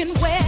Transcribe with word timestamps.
can 0.00 0.14
wait. 0.22 0.39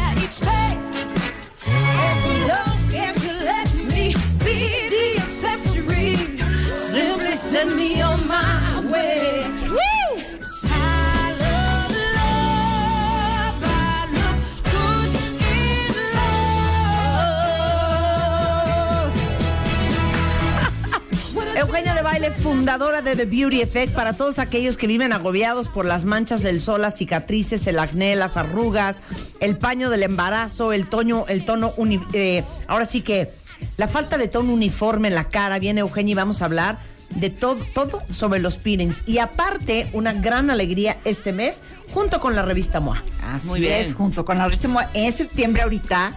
Baile, 22.13 22.31
fundadora 22.31 23.01
de 23.01 23.17
The 23.17 23.25
Beauty 23.25 23.63
Effect, 23.63 23.95
para 23.95 24.13
todos 24.13 24.39
aquellos 24.39 24.77
que 24.77 24.87
viven 24.87 25.15
agobiados 25.15 25.69
por 25.69 25.87
las 25.87 26.05
manchas 26.05 26.43
del 26.43 26.61
sol, 26.61 26.83
las 26.83 26.99
cicatrices, 26.99 27.67
el 27.67 27.79
acné, 27.79 28.17
las 28.17 28.37
arrugas, 28.37 29.01
el 29.41 29.57
paño 29.57 29.89
del 29.89 30.03
embarazo, 30.03 30.75
el 30.75 30.91
tono, 30.91 31.25
el 31.29 31.47
tono, 31.47 31.73
uni- 31.79 32.05
eh, 32.13 32.45
ahora 32.69 32.85
sí 32.85 33.01
que 33.01 33.33
la 33.79 33.89
falta 33.89 34.19
de 34.19 34.29
tono 34.29 34.53
uniforme 34.53 35.09
en 35.09 35.15
la 35.15 35.31
cara. 35.31 35.59
Viene 35.59 35.81
Eugenia 35.81 36.13
y 36.13 36.15
vamos 36.15 36.43
a 36.43 36.45
hablar 36.45 36.81
de 37.09 37.31
todo, 37.31 37.65
todo 37.73 38.03
sobre 38.11 38.41
los 38.41 38.59
peelings. 38.59 39.05
Y 39.07 39.17
aparte, 39.17 39.89
una 39.95 40.13
gran 40.13 40.51
alegría 40.51 40.99
este 41.07 41.33
mes, 41.33 41.63
junto 41.95 42.21
con 42.21 42.37
la 42.37 42.43
revista 42.43 42.79
MOA. 42.79 43.03
Así 43.33 43.47
Muy 43.47 43.61
bien. 43.61 43.87
es, 43.87 43.95
junto 43.95 44.27
con 44.27 44.37
la 44.37 44.45
revista 44.45 44.69
MOA. 44.69 44.91
En 44.93 45.15
septiembre 45.15 45.63
ahorita, 45.63 46.13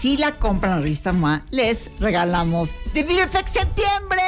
si 0.00 0.16
la 0.16 0.32
compran 0.32 0.72
la 0.74 0.82
revista 0.82 1.12
MOA, 1.12 1.42
les 1.52 1.88
regalamos 2.00 2.70
The 2.94 3.04
Beauty 3.04 3.20
Effect 3.22 3.48
Septiembre. 3.48 4.22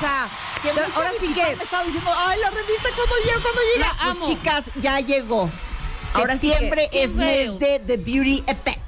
Sea, 0.00 0.28
Que 0.62 0.70
ahora 0.70 1.10
sí 1.18 1.32
que... 1.34 1.56
me 1.56 1.62
estaban 1.62 1.86
diciendo, 1.86 2.10
ay, 2.16 2.38
la 2.40 2.50
revista 2.50 2.88
cuando 2.94 3.14
llega, 3.24 3.40
cuando 3.42 3.60
llega. 3.74 3.88
La 3.88 3.94
Pues 4.04 4.16
amo. 4.18 4.26
chicas, 4.26 4.64
ya 4.80 5.00
llegó. 5.00 5.50
Ahora 6.14 6.36
Septiembre 6.36 6.88
es 6.92 7.14
mes 7.14 7.58
de 7.58 7.80
The 7.80 7.96
Beauty 7.96 8.44
Effect. 8.46 8.78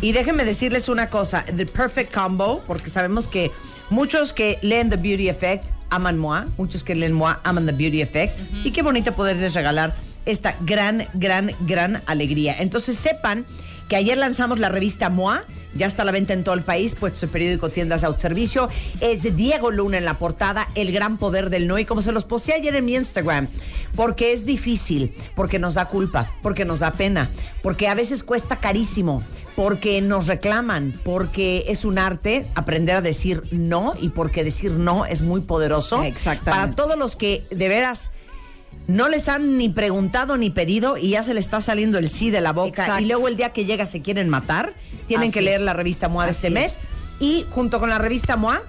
Y 0.00 0.12
déjenme 0.12 0.44
decirles 0.44 0.88
una 0.88 1.08
cosa, 1.08 1.44
The 1.44 1.66
Perfect 1.66 2.12
Combo, 2.12 2.62
porque 2.66 2.90
sabemos 2.90 3.26
que 3.26 3.50
muchos 3.90 4.32
que 4.32 4.58
leen 4.62 4.90
The 4.90 4.96
Beauty 4.96 5.28
Effect 5.28 5.70
aman 5.90 6.18
MOA, 6.18 6.46
muchos 6.58 6.84
que 6.84 6.94
leen 6.94 7.12
MOA 7.14 7.40
aman 7.42 7.66
The 7.66 7.72
Beauty 7.72 8.02
Effect, 8.02 8.38
y 8.64 8.70
qué 8.70 8.82
bonito 8.82 9.14
poderles 9.14 9.54
regalar 9.54 9.94
esta 10.26 10.56
gran, 10.60 11.06
gran, 11.14 11.54
gran 11.60 12.02
alegría. 12.06 12.56
Entonces 12.58 12.98
sepan 12.98 13.44
que 13.88 13.96
ayer 13.96 14.16
lanzamos 14.18 14.58
la 14.58 14.68
revista 14.68 15.10
MOA, 15.10 15.44
ya 15.74 15.86
está 15.86 16.02
a 16.02 16.04
la 16.04 16.12
venta 16.12 16.32
en 16.32 16.44
todo 16.44 16.54
el 16.54 16.62
país, 16.62 16.94
puestos 16.94 17.22
de 17.22 17.28
periódico, 17.28 17.68
tiendas 17.68 18.02
de 18.02 18.06
autoservicio. 18.06 18.68
Es 19.00 19.36
Diego 19.36 19.70
Luna 19.70 19.98
en 19.98 20.04
la 20.04 20.18
portada, 20.18 20.68
El 20.74 20.92
Gran 20.92 21.18
Poder 21.18 21.50
del 21.50 21.66
No. 21.66 21.78
Y 21.78 21.84
como 21.84 22.00
se 22.00 22.12
los 22.12 22.24
posteé 22.24 22.54
ayer 22.54 22.76
en 22.76 22.84
mi 22.84 22.94
Instagram, 22.94 23.48
porque 23.96 24.32
es 24.32 24.46
difícil, 24.46 25.12
porque 25.34 25.58
nos 25.58 25.74
da 25.74 25.86
culpa, 25.88 26.32
porque 26.42 26.64
nos 26.64 26.78
da 26.80 26.92
pena, 26.92 27.28
porque 27.62 27.88
a 27.88 27.94
veces 27.94 28.22
cuesta 28.22 28.56
carísimo, 28.56 29.22
porque 29.56 30.00
nos 30.00 30.28
reclaman, 30.28 30.98
porque 31.04 31.64
es 31.68 31.84
un 31.84 31.98
arte 31.98 32.46
aprender 32.54 32.96
a 32.96 33.00
decir 33.00 33.42
no 33.50 33.94
y 34.00 34.10
porque 34.10 34.44
decir 34.44 34.72
no 34.72 35.06
es 35.06 35.22
muy 35.22 35.40
poderoso. 35.40 36.02
Exactamente. 36.04 36.50
Para 36.50 36.74
todos 36.74 36.96
los 36.96 37.16
que 37.16 37.42
de 37.50 37.68
veras 37.68 38.12
no 38.86 39.08
les 39.08 39.28
han 39.28 39.56
ni 39.58 39.68
preguntado 39.68 40.36
ni 40.36 40.50
pedido 40.50 40.96
y 40.96 41.10
ya 41.10 41.22
se 41.22 41.34
les 41.34 41.44
está 41.44 41.60
saliendo 41.60 41.98
el 41.98 42.10
sí 42.10 42.30
de 42.30 42.40
la 42.40 42.52
boca 42.52 42.82
Exacto. 42.82 43.02
y 43.02 43.06
luego 43.06 43.28
el 43.28 43.36
día 43.36 43.52
que 43.52 43.64
llega 43.64 43.86
se 43.86 44.02
quieren 44.02 44.28
matar, 44.28 44.74
tienen 45.06 45.28
Así 45.28 45.34
que 45.34 45.42
leer 45.42 45.60
la 45.60 45.72
revista 45.72 46.08
MOA 46.08 46.26
de 46.26 46.30
este 46.32 46.50
mes. 46.50 46.80
Y 47.20 47.46
junto 47.50 47.80
con 47.80 47.90
la 47.90 47.98
revista 47.98 48.36
MOA 48.36 48.62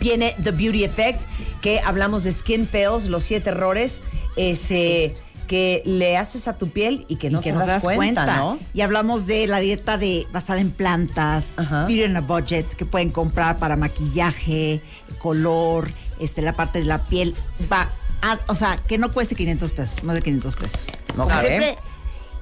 viene 0.00 0.34
The 0.42 0.50
Beauty 0.50 0.84
Effect, 0.84 1.22
que 1.60 1.80
hablamos 1.80 2.24
de 2.24 2.32
skin 2.32 2.66
fails, 2.66 3.06
los 3.06 3.22
siete 3.22 3.50
errores 3.50 4.02
ese, 4.36 5.14
que 5.46 5.82
le 5.84 6.16
haces 6.16 6.48
a 6.48 6.58
tu 6.58 6.68
piel 6.68 7.06
y 7.08 7.16
que 7.16 7.30
no 7.30 7.40
y 7.40 7.42
que 7.42 7.52
te 7.52 7.58
no 7.58 7.66
das, 7.66 7.82
cuenta, 7.82 8.26
¿no? 8.36 8.58
Y 8.74 8.82
hablamos 8.82 9.26
de 9.26 9.46
la 9.46 9.60
dieta 9.60 9.96
de 9.96 10.26
basada 10.32 10.60
en 10.60 10.70
plantas, 10.70 11.54
Ajá. 11.56 11.86
beauty 11.86 12.04
in 12.04 12.16
a 12.16 12.20
budget, 12.20 12.66
que 12.74 12.84
pueden 12.84 13.10
comprar 13.10 13.58
para 13.58 13.76
maquillaje, 13.76 14.82
color, 15.18 15.90
este, 16.20 16.42
la 16.42 16.52
parte 16.52 16.80
de 16.80 16.84
la 16.84 17.04
piel. 17.04 17.34
Va, 17.72 17.90
a- 18.22 18.38
o 18.46 18.54
sea, 18.54 18.76
que 18.76 18.98
no 18.98 19.12
cueste 19.12 19.34
500 19.34 19.72
pesos, 19.72 20.02
más 20.04 20.14
de 20.16 20.22
500 20.22 20.56
pesos. 20.56 20.86
Ok. 21.10 21.16
Como 21.16 21.40
siempre, 21.40 21.76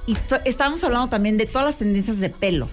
y 0.07 0.15
estábamos 0.45 0.83
hablando 0.83 1.07
también 1.09 1.37
de 1.37 1.45
todas 1.45 1.65
las 1.65 1.77
tendencias 1.77 2.19
de 2.19 2.29
pelo. 2.29 2.69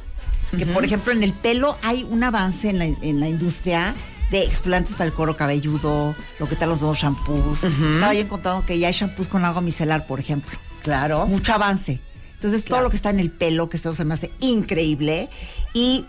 Que, 0.56 0.66
por 0.66 0.84
ejemplo, 0.84 1.12
en 1.12 1.22
el 1.22 1.32
pelo 1.32 1.78
hay 1.82 2.04
un 2.04 2.22
avance 2.22 2.68
en 2.68 2.78
la, 2.78 2.84
en 2.84 3.20
la 3.20 3.28
industria 3.28 3.94
de 4.30 4.44
exfoliantes 4.44 4.94
para 4.94 5.06
el 5.06 5.12
cuero 5.14 5.34
cabelludo, 5.36 6.14
lo 6.38 6.48
que 6.48 6.56
tal 6.56 6.68
los 6.68 6.80
nuevos 6.82 6.98
shampoos. 6.98 7.64
Estaba 7.64 8.12
yo 8.12 8.20
encontrando 8.20 8.64
que 8.66 8.78
ya 8.78 8.88
hay 8.88 8.92
shampoos 8.92 9.28
con 9.28 9.44
agua 9.46 9.62
micelar, 9.62 10.06
por 10.06 10.20
ejemplo 10.20 10.58
Claro. 10.82 11.26
mucho 11.26 11.54
avance. 11.54 12.00
Entonces, 12.34 12.64
todo 12.64 12.80
lo 12.82 12.90
que 12.90 12.96
está 12.96 13.08
en 13.10 13.20
el 13.20 13.30
pelo, 13.30 13.70
que 13.70 13.76
eso 13.78 13.94
se 13.94 14.04
me 14.04 14.12
hace 14.14 14.30
increíble. 14.40 15.30
Y, 15.74 16.04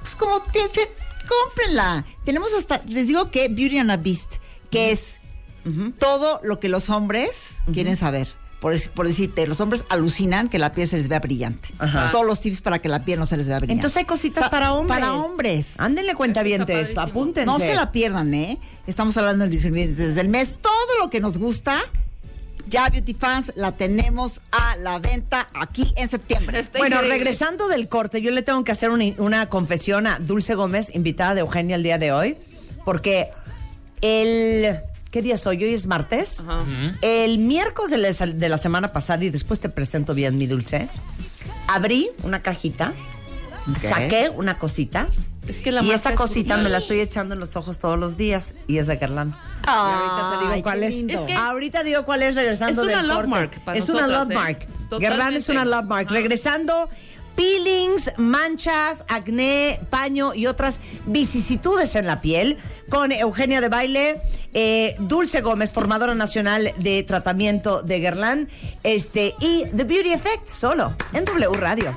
pues, 0.00 0.16
como, 0.16 0.40
te, 0.42 0.60
te- 0.70 0.90
cómprenla. 1.28 2.04
Tenemos 2.24 2.50
hasta, 2.58 2.82
les 2.88 3.06
digo 3.08 3.30
que 3.30 3.48
Beauty 3.48 3.78
and 3.78 3.90
a 3.90 3.96
Beast, 3.98 4.32
que 4.70 4.90
es 4.92 5.18
todo 5.98 6.40
lo 6.42 6.60
que 6.60 6.68
los 6.68 6.90
hombres 6.90 7.56
quieren 7.72 7.96
saber. 7.96 8.28
Por, 8.60 8.72
dec- 8.72 8.88
por 8.88 9.06
decirte, 9.06 9.46
los 9.46 9.60
hombres 9.60 9.84
alucinan 9.90 10.48
que 10.48 10.58
la 10.58 10.72
piel 10.72 10.88
se 10.88 10.96
les 10.96 11.08
vea 11.08 11.20
brillante. 11.20 11.68
Entonces, 11.78 12.10
todos 12.10 12.24
los 12.26 12.40
tips 12.40 12.62
para 12.62 12.78
que 12.80 12.88
la 12.88 13.04
piel 13.04 13.18
no 13.18 13.26
se 13.26 13.36
les 13.36 13.46
vea 13.48 13.58
brillante. 13.58 13.80
Entonces 13.80 13.96
hay 13.98 14.04
cositas 14.06 14.44
Pa- 14.44 14.50
para 14.50 14.72
hombres. 14.72 14.98
Para 14.98 15.12
hombres. 15.14 15.74
Ándenle 15.78 16.14
cuenta 16.14 16.42
bien 16.42 16.64
de 16.64 16.80
esto, 16.80 17.00
apúntense. 17.02 17.46
No 17.46 17.58
se 17.58 17.74
la 17.74 17.92
pierdan, 17.92 18.32
¿eh? 18.32 18.58
Estamos 18.86 19.16
hablando 19.18 19.44
de 19.44 19.50
los 19.54 19.64
ingredientes 19.64 20.14
del 20.14 20.28
mes. 20.30 20.54
Todo 20.62 20.98
lo 21.00 21.10
que 21.10 21.20
nos 21.20 21.36
gusta, 21.36 21.80
ya 22.68 22.88
Beauty 22.88 23.12
Fans, 23.14 23.52
la 23.56 23.72
tenemos 23.72 24.40
a 24.52 24.74
la 24.76 24.98
venta 25.00 25.48
aquí 25.52 25.92
en 25.96 26.08
septiembre. 26.08 26.58
Está 26.58 26.78
Bueno, 26.78 26.96
increíble. 26.96 27.18
regresando 27.18 27.68
del 27.68 27.88
corte, 27.90 28.22
yo 28.22 28.30
le 28.30 28.40
tengo 28.42 28.64
que 28.64 28.72
hacer 28.72 28.88
una, 28.90 29.04
una 29.18 29.48
confesión 29.50 30.06
a 30.06 30.18
Dulce 30.18 30.54
Gómez, 30.54 30.94
invitada 30.94 31.34
de 31.34 31.40
Eugenia 31.42 31.76
el 31.76 31.82
día 31.82 31.98
de 31.98 32.10
hoy, 32.10 32.38
porque 32.86 33.28
el... 34.00 34.76
¿Qué 35.16 35.22
día 35.22 35.38
soy? 35.38 35.64
Hoy 35.64 35.72
es 35.72 35.86
martes. 35.86 36.40
Ajá. 36.46 36.62
El 37.00 37.38
miércoles 37.38 37.90
de 37.90 37.96
la, 37.96 38.26
de 38.34 38.48
la 38.50 38.58
semana 38.58 38.92
pasada, 38.92 39.24
y 39.24 39.30
después 39.30 39.60
te 39.60 39.70
presento 39.70 40.12
bien 40.12 40.36
mi 40.36 40.46
Dulce, 40.46 40.90
abrí 41.68 42.10
una 42.22 42.42
cajita, 42.42 42.92
saqué 43.80 44.28
una 44.28 44.58
cosita, 44.58 45.08
Es 45.48 45.56
que 45.56 45.72
la 45.72 45.80
y 45.80 45.84
marca 45.86 45.94
esa 45.96 46.10
es 46.10 46.16
cosita 46.16 46.58
me 46.58 46.68
la 46.68 46.76
estoy 46.76 47.00
echando 47.00 47.32
en 47.32 47.40
los 47.40 47.56
ojos 47.56 47.78
todos 47.78 47.98
los 47.98 48.18
días, 48.18 48.56
y 48.66 48.76
es 48.76 48.88
de 48.88 48.96
Guerlain. 48.96 49.32
Ahorita 49.66 50.38
te 50.38 50.50
digo 50.50 50.62
cuál 50.62 50.82
es. 50.82 50.94
lindo. 50.94 51.14
Es 51.20 51.20
que- 51.28 51.34
ahorita 51.34 51.82
digo 51.82 52.04
cuál 52.04 52.22
es 52.22 52.34
regresando 52.34 52.82
Es 52.82 52.88
una 52.88 52.98
del 52.98 53.06
love 53.06 53.16
corte. 53.16 53.30
mark 53.30 53.64
para 53.64 53.78
es 53.78 53.88
una 53.88 54.02
nosotras, 54.02 54.20
love 54.28 54.30
¿eh? 54.32 54.34
mark. 54.34 54.58
Totalmente. 54.90 54.98
Guerlain 55.08 55.34
es 55.38 55.48
una 55.48 55.64
love 55.64 55.84
mark. 55.86 56.06
Ajá. 56.08 56.14
Regresando, 56.14 56.90
peelings, 57.36 58.12
manchas, 58.18 59.04
acné, 59.08 59.80
paño 59.90 60.34
y 60.34 60.46
otras 60.46 60.80
vicisitudes 61.06 61.94
en 61.94 62.06
la 62.06 62.20
piel 62.20 62.58
con 62.88 63.12
Eugenia 63.12 63.60
de 63.60 63.68
Baile, 63.68 64.20
eh, 64.54 64.94
Dulce 64.98 65.40
Gómez, 65.40 65.72
formadora 65.72 66.14
nacional 66.14 66.72
de 66.78 67.02
tratamiento 67.02 67.82
de 67.82 68.00
Guerlain, 68.00 68.48
este, 68.82 69.34
y 69.40 69.64
The 69.76 69.84
Beauty 69.84 70.12
Effect, 70.12 70.46
solo 70.46 70.94
en 71.12 71.24
W 71.24 71.56
Radio. 71.56 71.96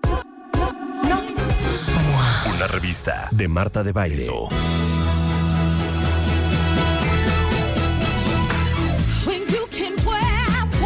Una 2.61 2.67
revista 2.67 3.27
de 3.31 3.47
Marta 3.47 3.81
de 3.81 3.91
Baile. 3.91 4.23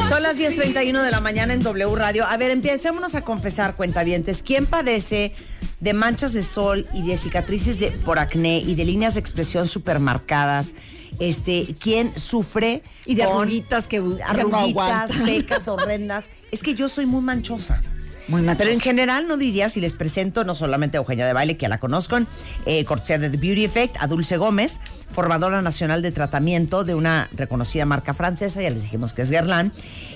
Son 0.07 0.23
las 0.23 0.37
you 0.37 0.47
10.31 0.47 1.03
de 1.03 1.11
la 1.11 1.19
mañana 1.19 1.53
en 1.53 1.61
W 1.63 1.95
Radio. 1.97 2.25
A 2.27 2.37
ver, 2.37 2.51
empecémonos 2.51 3.13
a 3.15 3.25
confesar, 3.25 3.75
cuentavientes. 3.75 4.41
¿Quién 4.41 4.67
padece 4.67 5.33
de 5.81 5.93
manchas 5.93 6.31
de 6.31 6.43
sol 6.43 6.87
y 6.93 7.05
de 7.05 7.17
cicatrices 7.17 7.77
de, 7.77 7.91
por 7.91 8.19
acné 8.19 8.59
y 8.59 8.75
de 8.75 8.85
líneas 8.85 9.15
de 9.15 9.19
expresión 9.19 9.67
supermarcadas? 9.67 10.73
Este, 11.19 11.67
¿quién 11.77 12.17
sufre 12.17 12.83
Y 13.05 13.15
de 13.15 13.25
con 13.25 13.39
arruguitas 13.39 13.87
que, 13.87 13.97
que 13.97 14.01
no 14.01 14.17
arruguitas, 14.25 15.11
pecas 15.25 15.67
horrendas? 15.67 16.31
Es 16.53 16.63
que 16.63 16.73
yo 16.73 16.87
soy 16.87 17.05
muy 17.05 17.19
manchosa. 17.19 17.81
Muy. 18.27 18.43
Pero 18.57 18.69
en 18.69 18.79
general 18.79 19.27
no 19.27 19.37
diría 19.37 19.69
si 19.69 19.81
les 19.81 19.93
presento 19.93 20.43
no 20.43 20.55
solamente 20.55 20.97
a 20.97 20.99
Eugenia 20.99 21.25
de 21.25 21.33
Baile, 21.33 21.57
que 21.57 21.63
ya 21.63 21.69
la 21.69 21.79
conozcan, 21.79 22.27
eh, 22.65 22.83
cortesía 22.85 23.17
de 23.17 23.29
The 23.29 23.37
Beauty 23.37 23.65
Effect, 23.65 23.95
a 23.99 24.07
Dulce 24.07 24.37
Gómez, 24.37 24.79
formadora 25.11 25.61
nacional 25.61 26.01
de 26.01 26.11
tratamiento 26.11 26.83
de 26.83 26.95
una 26.95 27.29
reconocida 27.33 27.85
marca 27.85 28.13
francesa, 28.13 28.61
ya 28.61 28.69
les 28.69 28.83
dijimos 28.83 29.13
que 29.13 29.21
es 29.21 29.29
Guerlain, 29.29 29.71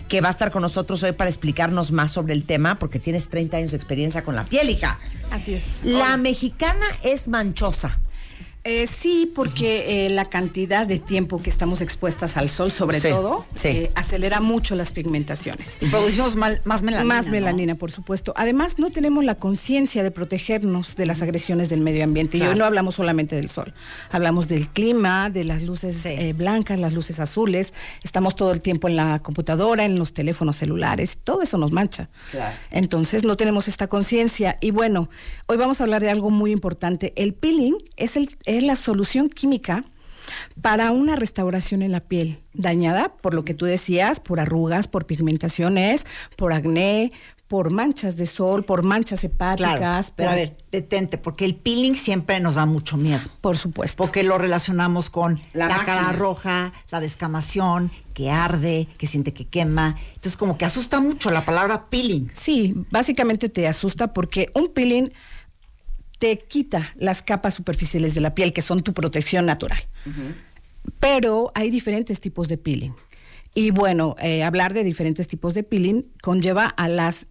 que 0.08 0.22
va 0.22 0.30
a 0.30 0.32
estar 0.32 0.52
con 0.52 0.62
nosotros 0.62 1.04
hoy 1.04 1.12
para 1.12 1.30
explicarnos 1.30 1.92
más 1.92 2.12
sobre 2.12 2.34
el 2.34 2.44
tema, 2.44 2.80
porque 2.80 3.00
tienes 3.00 3.30
30 3.30 3.58
años 3.58 3.72
de 3.72 3.78
experiencia 3.78 4.24
con 4.24 4.36
la 4.36 4.44
piel, 4.44 4.70
hija. 4.70 4.98
Así 5.32 5.54
es. 5.54 5.64
La 5.84 6.18
mexicana 6.18 6.86
es 7.04 7.28
manchosa. 7.28 8.00
Eh, 8.66 8.88
sí, 8.88 9.32
porque 9.36 10.06
eh, 10.06 10.10
la 10.10 10.26
cantidad 10.26 10.86
de 10.86 11.00
tiempo 11.00 11.42
que 11.42 11.50
estamos 11.50 11.80
expuestas 11.80 12.36
al 12.36 12.50
sol, 12.50 12.72
sobre 12.72 13.00
Sí, 13.00 13.08
todo, 13.10 13.46
sí. 13.56 13.68
eh, 13.70 13.90
acelera 13.96 14.42
mucho 14.42 14.76
las 14.76 14.92
pigmentaciones. 14.92 15.78
Y 15.82 15.86
producimos 15.88 16.36
mal- 16.36 16.62
más 16.66 16.82
melanina. 16.82 17.16
Más 17.16 17.26
¿no? 17.28 17.32
melanina, 17.32 17.76
por 17.76 17.92
supuesto. 17.92 18.34
Además, 18.36 18.78
no 18.78 18.90
tenemos 18.92 19.24
la 19.24 19.36
conciencia 19.36 20.04
de 20.04 20.12
protegernos 20.12 20.98
de 20.98 21.06
las 21.06 21.22
agresiones 21.22 21.70
del 21.70 21.80
medio 21.80 22.04
ambiente. 22.04 22.38
Y 22.38 22.42
hoy 22.42 22.56
no 22.58 22.66
hablamos 22.66 22.96
solamente 22.96 23.36
del 23.38 23.50
sol. 23.50 23.74
Hablamos 24.12 24.50
del 24.50 24.68
clima, 24.68 25.30
de 25.30 25.46
las 25.46 25.64
luces 25.64 25.96
Sí. 25.98 26.10
eh, 26.10 26.34
blancas, 26.34 26.78
las 26.80 26.94
luces 26.94 27.20
azules. 27.22 27.74
Estamos 28.04 28.36
todo 28.36 28.52
el 28.52 28.60
tiempo 28.62 28.90
en 28.90 28.98
la 28.98 29.20
computadora, 29.20 29.86
en 29.86 29.98
los 29.98 30.14
teléfonos 30.14 30.58
celulares. 30.58 31.18
Todo 31.24 31.42
eso 31.44 31.58
nos 31.58 31.72
mancha. 31.72 32.10
Claro. 32.32 32.56
Entonces, 32.72 33.24
no 33.24 33.38
tenemos 33.38 33.70
esta 33.70 33.88
conciencia. 33.88 34.58
Y 34.60 34.72
bueno, 34.72 35.10
hoy 35.48 35.56
vamos 35.56 35.80
a 35.80 35.86
hablar 35.86 36.02
de 36.02 36.10
algo 36.10 36.30
muy 36.30 36.52
importante. 36.52 37.14
El 37.16 37.34
peeling 37.34 37.76
es, 37.96 38.18
el, 38.18 38.38
es 38.50 38.64
la 38.64 38.76
solución 38.76 39.30
química 39.30 39.84
para 40.62 40.92
una 40.92 41.16
restauración 41.16 41.84
en 41.84 41.92
la 41.92 42.02
piel 42.02 42.40
dañada, 42.54 43.14
por 43.22 43.34
lo 43.34 43.46
que 43.46 43.54
tú 43.54 43.66
decías, 43.66 44.20
por 44.20 44.40
arrugas, 44.40 44.88
por 44.88 45.06
pigmentaciones, 45.06 46.06
por 46.36 46.52
acné, 46.52 47.12
por 47.48 47.72
manchas 47.72 48.16
de 48.16 48.26
sol, 48.26 48.64
por 48.64 48.84
manchas 48.84 49.24
hepáticas. 49.24 49.80
Claro, 49.80 50.14
pero 50.16 50.30
a 50.30 50.36
ver, 50.36 50.58
detente, 50.72 51.18
porque 51.18 51.46
el 51.46 51.56
peeling 51.56 51.96
siempre 51.96 52.40
nos 52.40 52.56
da 52.56 52.66
mucho 52.66 52.98
miedo. 52.98 53.22
Por 53.42 53.58
supuesto. 53.58 53.98
Porque 53.98 54.24
lo 54.24 54.38
relacionamos 54.38 55.10
con 55.10 55.42
La 55.54 55.68
la, 55.68 55.78
cara 55.86 56.12
roja, 56.12 56.74
la 56.92 57.00
descamación, 57.00 57.92
que 58.14 58.30
arde, 58.30 58.88
que 58.98 59.08
siente 59.08 59.34
que 59.34 59.48
quema. 59.48 59.96
Entonces, 60.10 60.38
como 60.38 60.58
que 60.58 60.66
asusta 60.66 61.00
mucho 61.00 61.32
la 61.32 61.46
palabra 61.46 61.86
peeling. 61.90 62.30
Sí, 62.34 62.76
básicamente 62.92 63.50
te 63.50 63.68
asusta 63.68 64.14
porque 64.14 64.52
un 64.54 64.68
peeling 64.68 65.12
te 66.20 66.38
quita 66.38 66.94
las 66.98 67.22
capas 67.22 67.54
superficiales 67.56 68.14
de 68.14 68.22
la 68.22 68.36
piel, 68.36 68.54
que 68.54 68.62
son 68.62 68.84
tu 68.84 68.94
protección 68.94 69.46
natural. 69.46 69.82
Pero 71.00 71.52
hay 71.56 71.70
diferentes 71.72 72.20
tipos 72.20 72.48
de 72.48 72.58
peeling. 72.58 72.94
Y 73.56 73.72
bueno, 73.72 74.16
eh, 74.22 74.44
hablar 74.44 74.74
de 74.74 74.84
diferentes 74.84 75.28
tipos 75.28 75.54
de 75.54 75.64
peeling 75.64 76.04
conlleva 76.22 76.66
a 76.68 76.88
las 76.88 77.26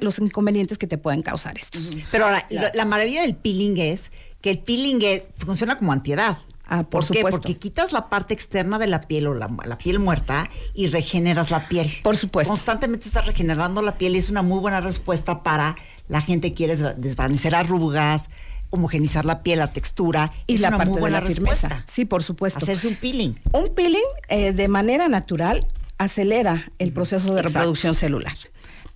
los 0.00 0.18
inconvenientes 0.18 0.76
que 0.76 0.86
te 0.88 0.98
pueden 0.98 1.22
causar 1.22 1.56
estos. 1.56 1.96
Pero 2.10 2.24
ahora, 2.24 2.44
la, 2.50 2.72
la 2.74 2.84
maravilla 2.84 3.22
del 3.22 3.36
peeling 3.36 3.76
es 3.78 4.10
que 4.40 4.50
el 4.50 4.58
peeling 4.58 5.00
es- 5.02 5.22
funciona 5.38 5.78
como 5.78 5.92
antiedad. 5.92 6.38
Ah, 6.66 6.82
por 6.84 7.06
qué? 7.06 7.18
supuesto. 7.18 7.40
Porque 7.42 7.56
quitas 7.56 7.92
la 7.92 8.08
parte 8.08 8.34
externa 8.34 8.78
de 8.78 8.86
la 8.86 9.02
piel 9.02 9.26
o 9.26 9.34
la, 9.34 9.48
la 9.66 9.78
piel 9.78 9.98
muerta 10.00 10.48
y 10.74 10.88
regeneras 10.88 11.50
la 11.50 11.68
piel. 11.68 11.90
Por 12.02 12.16
supuesto. 12.16 12.50
Constantemente 12.50 13.06
estás 13.08 13.26
regenerando 13.26 13.82
la 13.82 13.98
piel 13.98 14.16
y 14.16 14.18
es 14.18 14.30
una 14.30 14.42
muy 14.42 14.58
buena 14.58 14.80
respuesta 14.80 15.42
para 15.42 15.76
la 16.12 16.20
gente 16.20 16.52
quiere 16.52 16.76
desva- 16.78 16.94
desvanecer 16.94 17.54
arrugas, 17.54 18.28
homogenizar 18.70 19.24
la 19.24 19.42
piel, 19.42 19.58
la 19.60 19.72
textura. 19.72 20.32
Y 20.46 20.54
es 20.56 20.60
la 20.60 20.68
una 20.68 20.76
parte 20.78 20.92
muy 20.92 21.02
de 21.02 21.10
la 21.10 21.20
firmeza. 21.22 21.68
respuesta. 21.68 21.84
Sí, 21.90 22.04
por 22.04 22.22
supuesto. 22.22 22.58
Hacerse 22.58 22.86
un 22.88 22.96
peeling. 22.96 23.34
Un 23.52 23.68
peeling 23.74 24.00
eh, 24.28 24.52
de 24.52 24.68
manera 24.68 25.08
natural 25.08 25.66
acelera 25.98 26.70
el 26.78 26.92
proceso 26.92 27.32
de 27.34 27.40
Exacto. 27.40 27.58
reproducción 27.58 27.94
celular. 27.94 28.34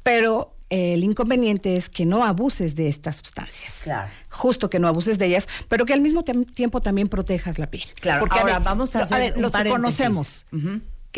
Pero 0.03 0.55
eh, 0.71 0.95
el 0.95 1.05
inconveniente 1.05 1.77
es 1.77 1.89
que 1.89 2.05
no 2.07 2.25
abuses 2.25 2.75
de 2.75 2.89
estas 2.89 3.17
sustancias. 3.17 3.81
Claro. 3.85 4.09
Justo 4.31 4.69
que 4.71 4.79
no 4.79 4.89
abuses 4.89 5.19
de 5.19 5.27
ellas, 5.27 5.49
pero 5.69 5.85
que 5.87 5.93
al 5.95 6.01
mismo 6.01 6.23
tiempo 6.23 6.81
también 6.81 7.09
protejas 7.09 7.59
la 7.59 7.69
piel. 7.71 7.85
Claro, 8.01 8.21
Porque, 8.21 8.39
ahora 8.39 8.55
ver, 8.59 8.63
vamos 8.65 8.95
a 8.97 9.01
hacer 9.03 9.19
ver, 9.19 9.37
un 9.37 9.43
los 9.43 9.53
que 9.53 9.69
conocemos, 9.69 10.47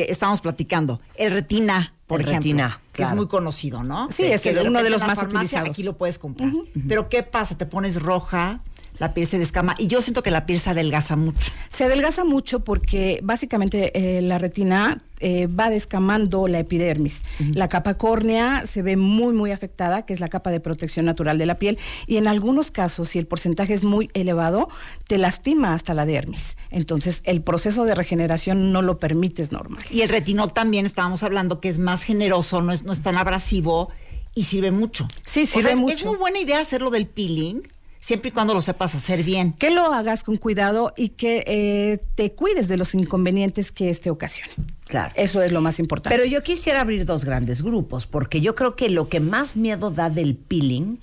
que 0.05 0.12
estamos 0.12 0.41
platicando, 0.41 1.00
el 1.17 1.33
retina, 1.33 1.93
por 2.06 2.21
El 2.21 2.29
ejemplo, 2.29 2.39
retina, 2.50 2.81
que 2.93 2.99
claro. 2.99 3.11
es 3.11 3.17
muy 3.17 3.27
conocido, 3.27 3.83
¿no? 3.83 4.09
Sí, 4.12 4.23
es 4.25 4.43
que 4.43 4.50
el- 4.50 4.69
uno 4.69 4.81
de 4.85 4.91
los 4.91 5.00
más 5.00 5.17
farmacia 5.17 5.39
utilizados. 5.39 5.71
Aquí 5.71 5.83
lo 5.83 5.97
puedes 5.99 6.21
comprar. 6.21 6.50
Pero 6.87 7.09
¿qué 7.09 7.25
pasa? 7.25 7.59
Te 7.59 7.67
pones 7.67 8.00
roja, 8.00 8.61
la 9.00 9.12
piel 9.12 9.27
se 9.27 9.39
descama 9.41 9.75
y 9.77 9.89
yo 9.89 10.00
siento 10.00 10.23
que 10.23 10.31
la 10.31 10.47
piel 10.47 10.61
se 10.61 10.71
adelgaza 10.71 11.17
mucho. 11.17 11.50
Se 11.69 11.83
adelgaza 11.85 12.25
mucho 12.25 12.61
porque 12.61 13.19
básicamente 13.25 13.91
eh, 14.19 14.23
la 14.23 14.39
retina 14.39 15.03
eh, 15.20 15.47
va 15.47 15.70
descamando 15.70 16.47
la 16.49 16.61
epidermis. 16.61 17.23
La 17.55 17.69
capa 17.69 17.94
córnea 17.94 18.65
se 18.67 18.82
ve 18.82 18.97
muy, 18.97 19.35
muy 19.35 19.50
afectada, 19.53 20.06
que 20.06 20.12
es 20.15 20.20
la 20.20 20.29
capa 20.29 20.50
de 20.50 20.61
protección 20.61 21.06
natural 21.06 21.38
de 21.38 21.47
la 21.47 21.59
piel, 21.59 21.79
y 22.06 22.17
en 22.17 22.26
algunos 22.29 22.70
casos, 22.70 23.09
si 23.11 23.19
el 23.19 23.26
porcentaje 23.26 23.73
es 23.75 23.82
muy 23.85 24.11
elevado, 24.15 24.69
te 25.06 25.19
lastima 25.19 25.75
hasta 25.75 25.94
la 25.94 26.06
dermis. 26.06 26.56
Entonces, 26.70 27.20
el 27.25 27.43
proceso 27.43 27.85
de 27.85 27.94
regeneración 27.94 28.73
no 28.73 28.82
lo 28.82 28.99
permites 28.99 29.53
normal. 29.53 29.82
Y 29.91 30.03
el 30.03 30.09
retinol 30.09 30.53
también 30.53 30.87
estábamos 30.87 31.23
hablando 31.23 31.61
que 31.61 31.69
es 31.69 31.79
más 31.79 32.03
generoso, 32.03 32.62
no 32.62 32.73
es, 32.73 32.85
no 32.85 32.93
es 32.93 33.03
tan 33.03 33.17
abrasivo 33.17 33.88
y 34.35 34.44
sirve 34.44 34.71
mucho. 34.71 35.09
Sí, 35.26 35.43
O 35.43 35.47
sirve 35.47 35.62
sea, 35.62 35.73
es- 35.73 35.79
mucho. 35.79 35.94
Es 35.94 36.05
muy 36.05 36.17
buena 36.17 36.38
idea 36.38 36.61
hacerlo 36.61 36.91
del 36.91 37.06
peeling, 37.06 37.62
siempre 38.00 38.29
y 38.29 38.32
cuando 38.32 38.55
lo 38.55 38.61
sepas 38.62 38.94
hacer 38.94 39.25
bien. 39.25 39.53
Que 39.55 39.71
lo 39.71 39.93
hagas 39.93 40.23
con 40.23 40.37
cuidado 40.37 40.93
y 40.97 41.11
que 41.11 41.43
eh, 41.47 41.99
te 42.14 42.32
cuides 42.32 42.69
de 42.69 42.76
los 42.76 42.94
inconvenientes 42.94 43.73
que 43.73 43.91
este 43.91 44.11
ocasione. 44.11 44.53
Claro. 44.88 45.12
Eso 45.17 45.43
es 45.43 45.52
lo 45.52 45.61
más 45.61 45.79
importante. 45.79 46.17
Pero 46.17 46.29
yo 46.29 46.43
quisiera 46.43 46.81
abrir 46.81 47.05
dos 47.05 47.25
grandes 47.25 47.62
grupos, 47.62 48.06
porque 48.06 48.40
yo 48.40 48.55
creo 48.55 48.75
que 48.76 48.88
lo 48.90 49.08
que 49.08 49.20
más 49.20 49.56
miedo 49.56 49.90
da 49.90 50.11
del 50.11 50.35
peeling, 50.37 50.99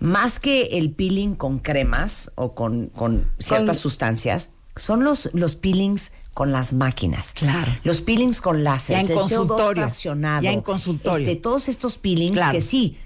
más 0.00 0.38
que 0.38 0.78
el 0.78 0.90
peeling 0.92 1.34
con 1.34 1.58
cremas 1.58 2.30
o 2.34 2.54
con, 2.54 2.86
con 2.88 3.30
ciertas 3.38 3.76
Con- 3.76 3.82
sustancias, 3.82 4.50
son 4.76 5.02
los, 5.04 5.30
los 5.32 5.54
peelings 5.54 6.12
con 6.34 6.52
las 6.52 6.74
máquinas. 6.74 7.32
Claro. 7.32 7.72
Los 7.82 8.02
peelings 8.02 8.42
con 8.42 8.62
láser. 8.62 8.96
Ya 8.98 9.02
en 9.02 9.10
el 9.10 9.16
CO2 9.16 9.20
consultorio. 9.20 9.92
Ya 10.42 10.52
en 10.52 10.60
consultorio. 10.60 11.26
este, 11.26 11.40
todos 11.40 11.68
estos 11.68 11.96
peelings 11.96 12.34
Claro. 12.34 12.52
que 12.52 12.60
sí 12.60 12.98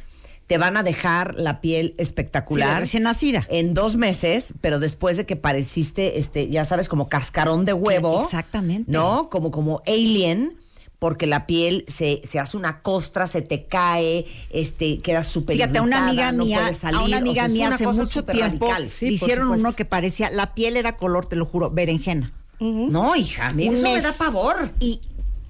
te 0.50 0.58
van 0.58 0.76
a 0.76 0.82
dejar 0.82 1.36
la 1.36 1.60
piel 1.60 1.94
espectacular. 1.96 2.66
Sí, 2.70 2.74
de 2.74 2.80
recién 2.80 3.02
nacida. 3.04 3.46
En 3.50 3.72
dos 3.72 3.94
meses, 3.94 4.52
pero 4.60 4.80
después 4.80 5.16
de 5.16 5.24
que 5.24 5.36
pareciste, 5.36 6.18
este, 6.18 6.48
ya 6.48 6.64
sabes, 6.64 6.88
como 6.88 7.08
cascarón 7.08 7.64
de 7.64 7.72
huevo. 7.72 8.24
exactamente. 8.24 8.90
¿No? 8.90 9.28
Como, 9.30 9.52
como 9.52 9.80
alien, 9.86 10.56
porque 10.98 11.28
la 11.28 11.46
piel 11.46 11.84
se, 11.86 12.20
se 12.24 12.40
hace 12.40 12.56
una 12.56 12.82
costra, 12.82 13.28
se 13.28 13.42
te 13.42 13.66
cae, 13.66 14.26
este, 14.50 14.98
queda 14.98 15.22
súper 15.22 15.54
Fíjate, 15.54 15.78
a 15.78 15.82
una 15.82 16.04
amiga 16.08 16.32
no 16.32 16.44
mía, 16.44 16.74
salir, 16.74 16.98
a 16.98 17.04
una 17.04 17.16
o 17.18 17.20
amiga 17.20 17.34
sea, 17.34 17.46
es 17.46 17.52
mía 17.52 17.66
una 17.68 17.74
hace 17.76 17.86
mucho 17.86 18.06
súper 18.06 18.34
tiempo 18.34 18.66
radical. 18.66 18.90
Sí, 18.90 19.06
hicieron 19.06 19.50
uno 19.50 19.76
que 19.76 19.84
parecía, 19.84 20.30
la 20.32 20.52
piel 20.54 20.76
era 20.76 20.96
color, 20.96 21.26
te 21.26 21.36
lo 21.36 21.46
juro, 21.46 21.70
berenjena. 21.70 22.32
No, 22.58 23.14
hija, 23.14 23.46
a 23.46 23.50
mí 23.52 23.68
Un 23.68 23.76
eso 23.76 23.82
me 23.84 24.02
da 24.02 24.12
pavor. 24.12 24.72
Y 24.80 25.00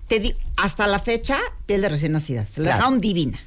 te 0.09 0.21
di, 0.21 0.35
hasta 0.59 0.87
la 0.87 0.99
fecha, 0.99 1.39
piel 1.65 1.81
de 1.81 1.89
recién 1.89 2.13
nacida. 2.13 2.45
Se 2.47 2.61
la 2.61 2.65
Claro. 2.65 2.77
dejaron 2.77 3.01
divina. 3.01 3.41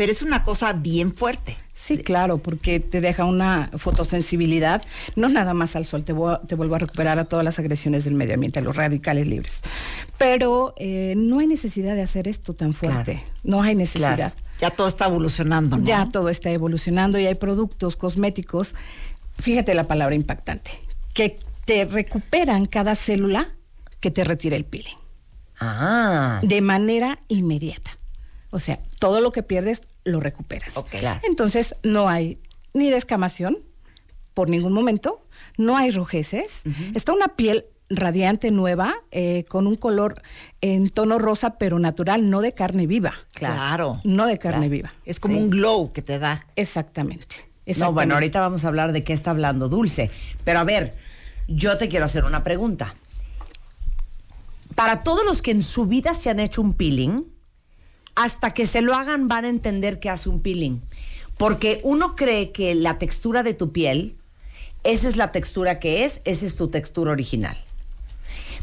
Pero 0.00 0.12
es 0.12 0.22
una 0.22 0.44
cosa 0.44 0.72
bien 0.72 1.12
fuerte. 1.12 1.58
Sí, 1.74 1.98
claro, 1.98 2.38
porque 2.38 2.80
te 2.80 3.02
deja 3.02 3.26
una 3.26 3.68
fotosensibilidad, 3.76 4.80
no 5.14 5.28
nada 5.28 5.52
más 5.52 5.76
al 5.76 5.84
sol, 5.84 6.04
te, 6.04 6.14
vo- 6.14 6.40
te 6.46 6.54
vuelvo 6.54 6.76
a 6.76 6.78
recuperar 6.78 7.18
a 7.18 7.26
todas 7.26 7.44
las 7.44 7.58
agresiones 7.58 8.04
del 8.04 8.14
medio 8.14 8.32
ambiente, 8.32 8.60
a 8.60 8.62
los 8.62 8.76
radicales 8.76 9.26
libres. 9.26 9.60
Pero 10.16 10.72
eh, 10.78 11.12
no 11.18 11.40
hay 11.40 11.46
necesidad 11.46 11.94
de 11.96 12.00
hacer 12.00 12.28
esto 12.28 12.54
tan 12.54 12.72
fuerte, 12.72 13.12
Claro. 13.16 13.28
no 13.44 13.60
hay 13.62 13.74
necesidad. 13.74 14.16
Claro. 14.16 14.34
Ya 14.58 14.70
todo 14.70 14.88
está 14.88 15.04
evolucionando, 15.06 15.76
¿no? 15.76 15.84
Ya 15.84 16.08
todo 16.08 16.30
está 16.30 16.48
evolucionando 16.50 17.18
y 17.18 17.26
hay 17.26 17.34
productos 17.34 17.96
cosméticos, 17.96 18.74
fíjate 19.38 19.74
la 19.74 19.84
palabra 19.86 20.14
impactante, 20.14 20.70
que 21.12 21.38
te 21.66 21.84
recuperan 21.84 22.64
cada 22.64 22.94
célula 22.94 23.50
que 24.00 24.10
te 24.10 24.24
retira 24.24 24.56
el 24.56 24.64
peeling 24.64 24.96
Ah. 25.60 26.40
de 26.42 26.62
manera 26.62 27.18
inmediata. 27.28 27.98
O 28.50 28.60
sea, 28.60 28.78
todo 28.98 29.20
lo 29.20 29.32
que 29.32 29.42
pierdes 29.42 29.82
lo 30.04 30.20
recuperas. 30.20 30.76
Ok. 30.76 30.90
Claro. 30.98 31.20
Entonces, 31.24 31.74
no 31.82 32.08
hay 32.08 32.38
ni 32.74 32.90
descamación 32.90 33.58
por 34.34 34.48
ningún 34.48 34.72
momento, 34.72 35.24
no 35.58 35.76
hay 35.76 35.90
rojeces, 35.90 36.62
está 36.94 37.12
una 37.12 37.28
piel 37.28 37.66
radiante 37.88 38.50
nueva, 38.52 38.94
eh, 39.10 39.44
con 39.48 39.66
un 39.66 39.74
color 39.74 40.22
en 40.60 40.88
tono 40.90 41.18
rosa, 41.18 41.58
pero 41.58 41.78
natural, 41.80 42.30
no 42.30 42.40
de 42.40 42.52
carne 42.52 42.86
viva. 42.86 43.14
Claro. 43.32 44.00
No 44.04 44.26
de 44.26 44.38
carne 44.38 44.58
Claro. 44.68 44.70
viva. 44.70 44.92
Es 45.04 45.18
como 45.18 45.34
Sí. 45.36 45.42
un 45.42 45.50
glow 45.50 45.90
que 45.92 46.00
te 46.02 46.18
da. 46.20 46.46
Exactamente. 46.54 47.36
No, 47.36 47.42
bueno, 47.44 47.70
exactamente. 47.70 48.14
ahorita 48.14 48.40
vamos 48.40 48.64
a 48.64 48.68
hablar 48.68 48.92
de 48.92 49.02
qué 49.04 49.12
está 49.12 49.30
hablando 49.32 49.68
Dulce. 49.68 50.10
Pero 50.44 50.60
a 50.60 50.64
ver, 50.64 50.96
yo 51.48 51.76
te 51.78 51.88
quiero 51.88 52.04
hacer 52.04 52.24
una 52.24 52.44
pregunta. 52.44 52.94
Para 54.74 55.02
todos 55.02 55.24
los 55.24 55.42
que 55.42 55.50
en 55.50 55.62
su 55.62 55.86
vida 55.86 56.14
se 56.14 56.30
han 56.30 56.40
hecho 56.40 56.62
un 56.62 56.72
peeling, 56.74 57.24
hasta 58.20 58.52
que 58.52 58.66
se 58.66 58.82
lo 58.82 58.94
hagan 58.94 59.28
van 59.28 59.46
a 59.46 59.48
entender 59.48 59.98
qué 59.98 60.10
hace 60.10 60.28
un 60.28 60.40
peeling. 60.40 60.82
Porque 61.38 61.80
uno 61.84 62.16
cree 62.16 62.52
que 62.52 62.74
la 62.74 62.98
textura 62.98 63.42
de 63.42 63.54
tu 63.54 63.72
piel, 63.72 64.18
esa 64.84 65.08
es 65.08 65.16
la 65.16 65.32
textura 65.32 65.80
que 65.80 66.04
es, 66.04 66.20
esa 66.26 66.44
es 66.44 66.54
tu 66.54 66.68
textura 66.68 67.12
original. 67.12 67.56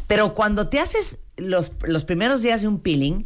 Pero 0.05 0.35
cuando 0.35 0.69
te 0.69 0.79
haces 0.79 1.21
los, 1.37 1.71
los 1.81 2.05
primeros 2.05 2.43
días 2.43 2.61
de 2.61 2.67
un 2.67 2.79
peeling, 2.79 3.25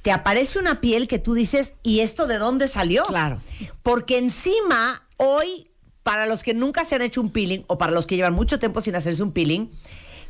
te 0.00 0.12
aparece 0.12 0.58
una 0.58 0.80
piel 0.80 1.08
que 1.08 1.18
tú 1.18 1.34
dices, 1.34 1.74
¿y 1.82 2.00
esto 2.00 2.26
de 2.26 2.38
dónde 2.38 2.66
salió? 2.66 3.04
Claro. 3.04 3.38
Porque 3.82 4.16
encima, 4.16 5.06
hoy, 5.18 5.68
para 6.02 6.24
los 6.24 6.42
que 6.42 6.54
nunca 6.54 6.86
se 6.86 6.94
han 6.94 7.02
hecho 7.02 7.20
un 7.20 7.32
peeling, 7.32 7.64
o 7.66 7.76
para 7.76 7.92
los 7.92 8.06
que 8.06 8.16
llevan 8.16 8.32
mucho 8.32 8.58
tiempo 8.58 8.80
sin 8.80 8.96
hacerse 8.96 9.22
un 9.22 9.32
peeling, 9.32 9.68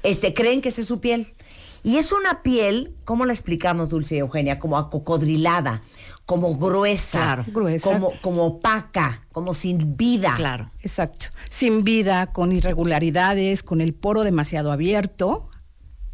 este, 0.02 0.34
creen 0.34 0.60
que 0.60 0.70
esa 0.70 0.80
es 0.80 0.88
su 0.88 0.98
piel. 0.98 1.34
Y 1.82 1.96
es 1.96 2.12
una 2.12 2.42
piel, 2.42 2.94
¿cómo 3.04 3.24
la 3.24 3.32
explicamos, 3.32 3.88
Dulce 3.88 4.16
y 4.16 4.18
Eugenia? 4.18 4.58
Como 4.58 4.76
acocodrilada, 4.76 5.82
como 6.26 6.54
gruesa, 6.56 7.18
Claro. 7.18 7.44
Gruesa. 7.48 7.90
Como, 7.90 8.12
como 8.20 8.44
opaca, 8.44 9.26
como 9.32 9.54
sin 9.54 9.96
vida. 9.96 10.34
Claro. 10.36 10.68
Exacto. 10.80 11.26
Sin 11.48 11.82
vida, 11.82 12.32
con 12.32 12.52
irregularidades, 12.52 13.62
con 13.62 13.80
el 13.80 13.94
poro 13.94 14.22
demasiado 14.22 14.70
abierto, 14.72 15.48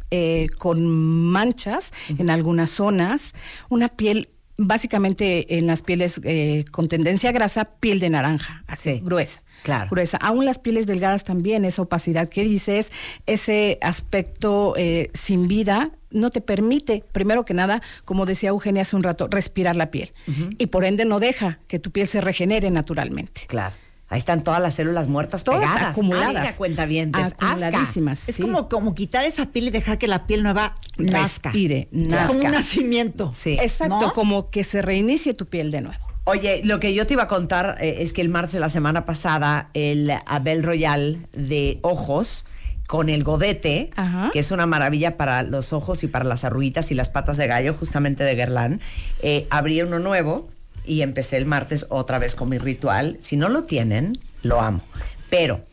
eh, 0.09 0.47
con 0.57 0.85
manchas 1.25 1.91
en 2.17 2.29
algunas 2.29 2.69
zonas, 2.69 3.33
una 3.69 3.89
piel 3.89 4.29
básicamente 4.57 5.57
en 5.57 5.67
las 5.67 5.81
pieles 5.81 6.19
eh, 6.23 6.65
con 6.71 6.89
tendencia 6.89 7.29
a 7.29 7.33
grasa, 7.33 7.65
piel 7.79 7.99
de 7.99 8.09
naranja, 8.09 8.63
así, 8.67 8.95
Sí, 8.95 9.01
gruesa. 9.03 9.41
claro. 9.63 9.89
Gruesa. 9.89 10.17
Aún 10.17 10.45
las 10.45 10.59
pieles 10.59 10.87
delgadas 10.87 11.23
también, 11.23 11.65
esa 11.65 11.81
opacidad 11.83 12.27
que 12.29 12.43
dices, 12.43 12.91
ese 13.25 13.77
aspecto 13.81 14.73
eh, 14.77 15.09
sin 15.13 15.47
vida, 15.47 15.91
no 16.09 16.29
te 16.29 16.41
permite, 16.41 17.03
primero 17.11 17.43
que 17.45 17.53
nada, 17.53 17.81
como 18.05 18.25
decía 18.25 18.49
Eugenia 18.49 18.83
hace 18.83 18.95
un 18.95 19.03
rato, 19.03 19.27
respirar 19.27 19.75
la 19.75 19.91
piel. 19.91 20.13
Y 20.57 20.67
por 20.67 20.85
ende 20.85 21.03
no 21.05 21.19
deja 21.19 21.59
que 21.67 21.79
tu 21.79 21.91
piel 21.91 22.07
se 22.07 22.21
regenere 22.21 22.71
naturalmente. 22.71 23.41
Claro. 23.47 23.75
Ahí 24.09 24.19
están 24.19 24.41
todas 24.41 24.61
las 24.61 24.73
células 24.73 25.07
muertas 25.09 25.43
Todas 25.43 25.59
pegadas. 25.59 25.91
acumuladas. 25.91 26.35
Asca, 26.37 26.55
cuentavientes. 26.55 27.33
Acumuladísimas. 27.33 28.29
Es 28.29 28.35
sí. 28.35 28.41
como, 28.41 28.69
como 28.69 28.95
quitar 28.95 29.25
esa 29.25 29.47
piel 29.47 29.67
y 29.67 29.69
dejar 29.69 29.97
que 29.97 30.07
la 30.07 30.25
piel 30.27 30.43
nueva 30.43 30.75
nazca. 30.97 31.51
Respire, 31.51 31.89
Es 31.91 32.23
como 32.23 32.39
un 32.39 32.51
nacimiento. 32.51 33.31
Sí. 33.33 33.57
Exacto, 33.61 33.99
¿No? 33.99 34.13
como 34.13 34.49
que 34.49 34.63
se 34.63 34.81
reinicie 34.81 35.33
tu 35.33 35.45
piel 35.47 35.71
de 35.71 35.81
nuevo. 35.81 36.03
Oye, 36.23 36.61
lo 36.63 36.79
que 36.79 36.93
yo 36.93 37.05
te 37.07 37.13
iba 37.13 37.23
a 37.23 37.27
contar 37.27 37.77
eh, 37.79 37.97
es 37.99 38.11
que 38.13 38.21
el 38.21 38.29
martes 38.29 38.53
de 38.53 38.59
la 38.59 38.69
semana 38.69 39.05
pasada, 39.05 39.69
el 39.73 40.11
Abel 40.25 40.63
Royal 40.63 41.25
de 41.33 41.79
ojos 41.81 42.45
con 42.85 43.09
el 43.09 43.23
godete, 43.25 43.91
Ajá. 43.97 44.29
que 44.31 44.39
es 44.39 44.51
una 44.51 44.65
maravilla 44.65 45.17
para 45.17 45.43
los 45.43 45.73
ojos 45.73 46.03
y 46.03 46.07
para 46.07 46.23
las 46.23 46.45
arruguitas 46.45 46.91
y 46.91 46.95
las 46.95 47.09
patas 47.09 47.35
de 47.35 47.47
gallo, 47.47 47.73
justamente 47.73 48.23
de 48.23 48.35
Guerlain, 48.35 48.79
eh, 49.21 49.47
abrí 49.49 49.81
uno 49.81 49.99
nuevo 49.99 50.49
y 50.87 51.01
empecé 51.01 51.37
el 51.37 51.45
martes 51.45 51.85
otra 51.89 52.19
vez 52.19 52.35
con 52.35 52.49
mi 52.49 52.57
ritual. 52.57 53.17
Si 53.21 53.35
no 53.37 53.49
lo 53.49 53.63
tienen, 53.63 54.17
lo 54.41 54.61
amo. 54.61 54.81
Pero 55.29 55.65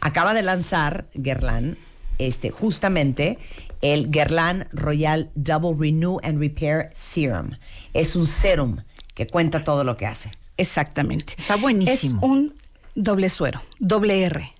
acaba 0.00 0.34
de 0.34 0.42
lanzar 0.42 1.06
Guerlain, 1.14 1.76
este, 2.18 2.50
justamente 2.50 3.38
el 3.82 4.10
Guerlain 4.10 4.66
Royal 4.72 5.30
Double 5.34 5.76
Renew 5.78 6.18
and 6.22 6.38
Repair 6.38 6.90
Serum. 6.94 7.52
Es 7.94 8.16
un 8.16 8.26
serum 8.26 8.78
que 9.14 9.26
cuenta 9.26 9.64
todo 9.64 9.84
lo 9.84 9.96
que 9.96 10.06
hace. 10.06 10.30
Exactamente. 10.56 11.34
Está 11.36 11.56
buenísimo. 11.56 12.18
Es 12.18 12.28
un 12.28 12.54
doble 12.94 13.28
suero, 13.28 13.62
doble 13.78 14.22
R, 14.24 14.52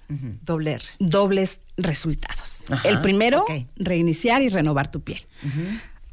Doble 0.45 0.73
R. 0.73 0.85
dobles 0.99 1.61
resultados. 1.76 2.64
Ajá, 2.69 2.87
El 2.88 3.00
primero, 3.00 3.45
reiniciar 3.76 4.42
y 4.42 4.49
renovar 4.49 4.90
tu 4.90 5.00
piel. 5.00 5.25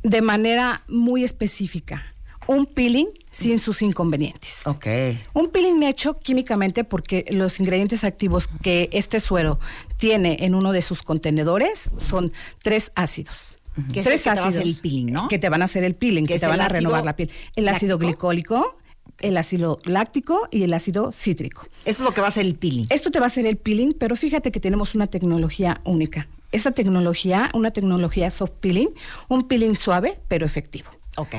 De 0.03 0.21
manera 0.21 0.83
muy 0.87 1.23
específica. 1.23 2.03
Un 2.47 2.65
peeling 2.65 3.07
sin 3.31 3.59
sus 3.59 3.81
inconvenientes. 3.81 4.65
Ok. 4.65 4.87
Un 5.33 5.49
peeling 5.49 5.83
hecho 5.83 6.19
químicamente 6.19 6.83
porque 6.83 7.25
los 7.29 7.59
ingredientes 7.59 8.03
activos 8.03 8.49
que 8.61 8.89
este 8.91 9.19
suero 9.19 9.59
tiene 9.97 10.37
en 10.41 10.55
uno 10.55 10.71
de 10.71 10.81
sus 10.81 11.03
contenedores 11.03 11.91
son 11.97 12.31
tres 12.63 12.91
ácidos. 12.95 13.59
Que 13.93 14.01
es 14.01 14.07
el 14.07 14.13
que 14.13 14.19
te 14.19 14.29
va 14.35 14.43
a 14.43 14.47
hacer 14.47 14.61
el 14.61 14.75
peeling, 14.75 15.13
¿no? 15.13 15.27
Que 15.29 15.39
te 15.39 15.47
van 15.47 15.61
a 15.61 15.65
hacer 15.65 15.83
el 15.83 15.95
peeling, 15.95 16.25
Que 16.25 16.33
que, 16.33 16.39
te 16.39 16.47
van 16.47 16.59
a 16.59 16.67
renovar 16.67 17.05
la 17.05 17.15
piel. 17.15 17.29
El 17.55 17.69
ácido 17.69 17.97
glicólico, 17.97 18.77
el 19.19 19.37
ácido 19.37 19.79
láctico 19.85 20.47
y 20.51 20.63
el 20.63 20.73
ácido 20.73 21.11
cítrico. 21.11 21.65
Eso 21.85 22.03
es 22.03 22.09
lo 22.09 22.13
que 22.13 22.21
va 22.21 22.27
a 22.27 22.31
ser 22.31 22.45
el 22.45 22.55
peeling. 22.55 22.87
Esto 22.89 23.11
te 23.11 23.19
va 23.19 23.25
a 23.25 23.27
hacer 23.27 23.45
el 23.45 23.57
peeling, 23.57 23.93
pero 23.93 24.15
fíjate 24.15 24.51
que 24.51 24.59
tenemos 24.59 24.95
una 24.95 25.07
tecnología 25.07 25.81
única. 25.85 26.27
Esta 26.51 26.71
tecnología, 26.71 27.51
una 27.53 27.71
tecnología 27.71 28.31
soft 28.31 28.53
peeling, 28.59 28.89
un 29.27 29.47
peeling 29.47 29.75
suave 29.75 30.19
pero 30.27 30.45
efectivo. 30.45 30.89
Ok. 31.15 31.35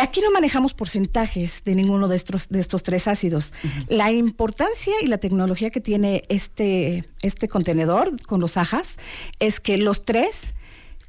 Aquí 0.00 0.20
no 0.20 0.30
manejamos 0.30 0.74
porcentajes 0.74 1.64
de 1.64 1.74
ninguno 1.74 2.08
de 2.08 2.16
estos, 2.16 2.48
de 2.48 2.60
estos 2.60 2.82
tres 2.82 3.08
ácidos. 3.08 3.52
La 3.88 4.10
importancia 4.10 4.94
y 5.02 5.06
la 5.06 5.18
tecnología 5.18 5.70
que 5.70 5.80
tiene 5.80 6.22
este, 6.28 7.08
este 7.22 7.48
contenedor 7.48 8.20
con 8.22 8.40
los 8.40 8.56
ajas 8.56 8.96
es 9.38 9.60
que 9.60 9.78
los 9.78 10.04
tres 10.04 10.54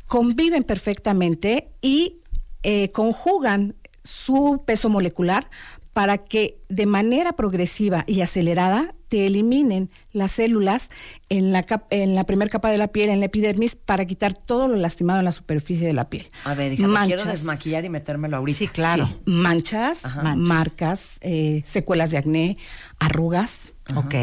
conviven 0.07 0.63
perfectamente 0.63 1.69
y 1.81 2.21
eh, 2.63 2.89
conjugan 2.89 3.75
su 4.03 4.63
peso 4.65 4.89
molecular 4.89 5.49
para 5.99 6.17
que 6.17 6.61
de 6.69 6.85
manera 6.85 7.33
progresiva 7.33 8.05
y 8.07 8.21
acelerada 8.21 8.95
te 9.09 9.27
eliminen 9.27 9.89
las 10.13 10.31
células 10.31 10.89
en 11.27 11.51
la, 11.51 11.61
cap- 11.63 11.87
en 11.89 12.15
la 12.15 12.23
primera 12.23 12.49
capa 12.49 12.69
de 12.71 12.77
la 12.77 12.87
piel, 12.87 13.09
en 13.09 13.19
la 13.19 13.25
epidermis, 13.25 13.75
para 13.75 14.05
quitar 14.05 14.33
todo 14.33 14.69
lo 14.69 14.77
lastimado 14.77 15.19
en 15.19 15.25
la 15.25 15.33
superficie 15.33 15.85
de 15.85 15.91
la 15.91 16.09
piel. 16.09 16.31
A 16.45 16.53
ver, 16.53 16.71
hija, 16.71 16.87
me 16.87 16.93
quiero 17.05 17.23
Manchas. 17.23 17.25
desmaquillar 17.27 17.83
y 17.83 17.89
metérmelo 17.89 18.37
ahorita. 18.37 18.57
Sí, 18.59 18.67
claro. 18.69 19.09
manchas, 19.25 20.05
Ajá. 20.05 20.23
Manchas. 20.23 20.47
marcas, 20.47 21.17
eh, 21.19 21.63
secuelas 21.65 22.11
de 22.11 22.17
acné, 22.19 22.57
arrugas, 22.97 23.73
Ok. 23.97 24.15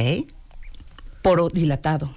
poro 1.20 1.50
dilatado. 1.50 2.14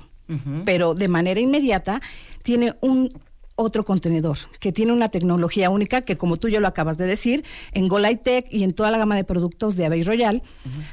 Pero 0.64 0.94
de 0.94 1.10
manera 1.10 1.42
inmediata 1.42 2.02
tiene 2.44 2.76
un 2.80 3.12
otro 3.60 3.84
contenedor 3.84 4.38
que 4.60 4.72
tiene 4.72 4.94
una 4.94 5.10
tecnología 5.10 5.70
única 5.70 6.02
que 6.02 6.18
como 6.18 6.38
tú 6.38 6.48
ya 6.48 6.60
lo 6.60 6.68
acabas 6.68 6.98
de 6.98 7.06
decir, 7.06 7.44
en 7.74 7.88
Golaitec 7.88 8.48
y 8.52 8.64
en 8.64 8.74
toda 8.74 8.90
la 8.90 8.98
gama 8.98 9.16
de 9.16 9.26
productos 9.26 9.76
de 9.76 9.86
Abbey 9.86 10.04
Royal, 10.04 10.42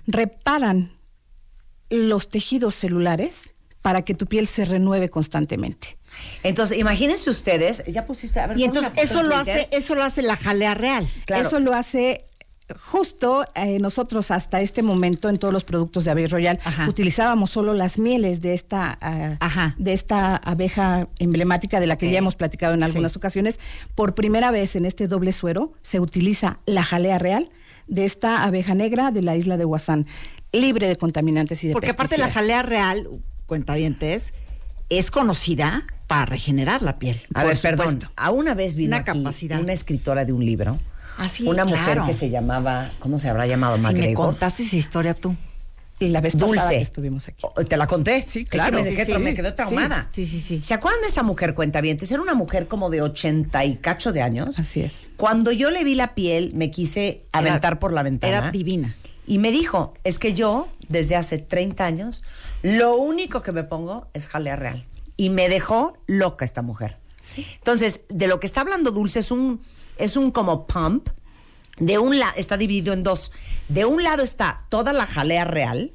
reparan 0.07 0.93
los 1.89 2.29
tejidos 2.29 2.75
celulares 2.75 3.53
para 3.83 4.03
que 4.03 4.15
tu 4.15 4.27
piel 4.27 4.49
se 4.49 4.65
renueve 4.65 5.09
constantemente. 5.09 5.97
Entonces, 6.43 6.79
imagínense 6.79 7.31
ustedes, 7.31 7.85
ya 7.87 8.05
pusiste, 8.05 8.41
a 8.41 8.49
ver, 8.49 8.59
Y 8.59 8.65
entonces 8.65 8.91
eso 8.97 9.23
lo 9.23 9.37
hace, 9.37 9.69
eso 9.71 9.95
lo 9.95 10.03
hace 10.03 10.23
la 10.23 10.37
jalea 10.37 10.75
real. 10.75 11.09
Claro. 11.25 11.47
Eso 11.47 11.61
lo 11.61 11.73
hace 11.73 12.25
justo 12.75 13.45
eh, 13.55 13.79
nosotros 13.79 14.31
hasta 14.31 14.61
este 14.61 14.83
momento 14.83 15.29
en 15.29 15.39
todos 15.39 15.55
los 15.55 15.63
productos 15.65 16.05
de 16.05 16.11
Abbey 16.11 16.27
Royal 16.27 16.59
Ajá. 16.65 16.89
utilizábamos 16.89 17.51
solo 17.51 17.75
las 17.75 17.99
mieles 17.99 18.41
de 18.41 18.55
esta 18.55 18.99
ah, 19.01 19.37
Ajá. 19.41 19.75
de 19.79 19.93
esta 19.93 20.37
abeja 20.37 21.09
emblemática 21.19 21.79
de 21.79 21.87
la 21.87 21.97
que 21.97 22.11
ya 22.11 22.19
hemos 22.19 22.35
platicado 22.35 22.75
en 22.75 22.83
algunas 22.83 23.13
Sí. 23.13 23.19
ocasiones. 23.19 23.61
Por 23.95 24.15
primera 24.15 24.51
vez 24.51 24.75
en 24.77 24.85
este 24.85 25.07
doble 25.07 25.33
suero 25.33 25.73
se 25.83 26.01
utiliza 26.01 26.57
la 26.67 26.83
jalea 26.83 27.19
real 27.19 27.51
de 27.87 28.05
esta 28.05 28.43
abeja 28.43 28.75
negra 28.75 29.13
de 29.13 29.23
la 29.23 29.37
isla 29.37 29.57
de 29.57 29.65
Huasán, 29.65 30.07
libre 30.53 30.89
de 30.89 30.97
contaminantes 30.97 31.63
y 31.63 31.69
de 31.69 31.73
Porque 31.73 31.91
aparte 31.91 32.19
la 32.19 32.29
jalea 32.31 32.63
real, 32.65 33.09
cuentavientes, 33.47 34.33
es 34.89 35.11
conocida 35.13 35.85
para 36.09 36.27
regenerar 36.27 36.83
la 36.83 36.99
piel. 36.99 37.21
A 37.35 37.43
Por 37.43 37.49
ver, 37.51 37.59
perdón. 37.61 38.01
A 38.17 38.31
una 38.33 38.55
vez 38.55 38.75
vino 38.75 38.89
Una 38.89 38.99
aquí 38.99 39.19
capacidad. 39.19 39.61
una 39.61 39.73
escritora 39.73 40.25
de 40.25 40.33
un 40.33 40.45
libro. 40.45 40.79
Ah, 41.19 41.29
sí, 41.29 41.45
una 41.47 41.65
mujer 41.65 42.01
que 42.07 42.13
se 42.13 42.31
llamaba, 42.31 42.91
¿cómo 42.99 43.19
se 43.19 43.29
habrá 43.29 43.47
llamado? 43.47 43.79
Si 43.81 43.95
me 43.95 44.15
contaste 44.15 44.63
esa 44.63 44.77
historia 44.77 45.15
tú. 45.15 45.35
Y 45.99 46.09
la 46.09 46.21
vez 46.21 46.35
pasada 46.35 46.49
Dulce. 46.53 46.69
que 46.77 46.83
estuvimos 46.83 47.27
aquí. 47.27 47.43
O- 47.43 47.65
¿Te 47.65 47.79
la 47.79 47.87
conté? 47.87 48.23
Sí, 48.27 48.41
Es 48.41 48.51
claro. 48.51 48.77
que 48.77 48.83
me, 48.83 48.91
dejé 48.91 49.07
Sí, 49.07 49.13
sí. 49.15 49.19
me 49.19 49.33
quedé 49.33 49.53
traumada. 49.53 50.11
Sí, 50.13 50.27
sí, 50.27 50.43
sí. 50.43 50.63
¿Se 50.63 50.75
acuerdan 50.75 51.01
de 51.01 51.09
esa 51.09 51.23
mujer 51.23 51.55
cuentavientes? 51.55 52.11
Era 52.13 52.21
una 52.21 52.35
mujer 52.35 52.69
como 52.69 52.91
de 52.91 53.01
ochenta 53.01 53.65
y 53.65 53.77
cacho 53.77 54.13
de 54.13 54.21
años. 54.21 54.59
Así 54.59 54.83
es. 54.83 55.07
Cuando 55.17 55.53
yo 55.53 55.71
le 55.71 55.85
vi 55.85 55.95
la 55.95 56.15
piel, 56.15 56.53
me 56.55 56.71
quise 56.71 57.25
aventar 57.33 57.79
por 57.79 57.95
la 57.95 58.03
ventana. 58.03 58.37
Era 58.39 58.51
divina. 58.51 58.95
Y 59.27 59.39
me 59.39 59.51
dijo, 59.51 59.95
es 60.05 60.19
que 60.19 60.35
yo, 60.35 60.69
desde 60.89 61.17
hace 61.17 61.39
30 61.39 61.87
años, 61.87 62.25
lo 62.63 62.97
único 62.97 63.41
que 63.43 63.53
me 63.53 63.65
pongo 63.65 64.07
es 64.13 64.29
jalea 64.29 64.57
real. 64.57 64.85
Y 65.17 65.31
me 65.31 65.49
dejó 65.49 65.97
loca 66.07 66.45
esta 66.45 66.61
mujer. 66.61 66.99
Entonces, 67.57 68.03
de 68.11 68.27
lo 68.29 68.39
que 68.39 68.47
está 68.47 68.61
hablando 68.61 68.91
Dulce 68.91 69.21
es 69.21 69.31
un, 69.31 69.61
es 69.99 70.17
un 70.17 70.31
como 70.31 70.67
pump. 70.67 71.09
De 71.79 71.99
un 71.99 72.19
lado, 72.19 72.33
está 72.37 72.57
dividido 72.57 72.95
en 72.95 73.03
dos. 73.03 73.33
De 73.69 73.85
un 73.85 74.03
lado 74.03 74.23
está 74.23 74.65
toda 74.71 74.93
la 74.93 75.07
jalea 75.07 75.45
real 75.45 75.93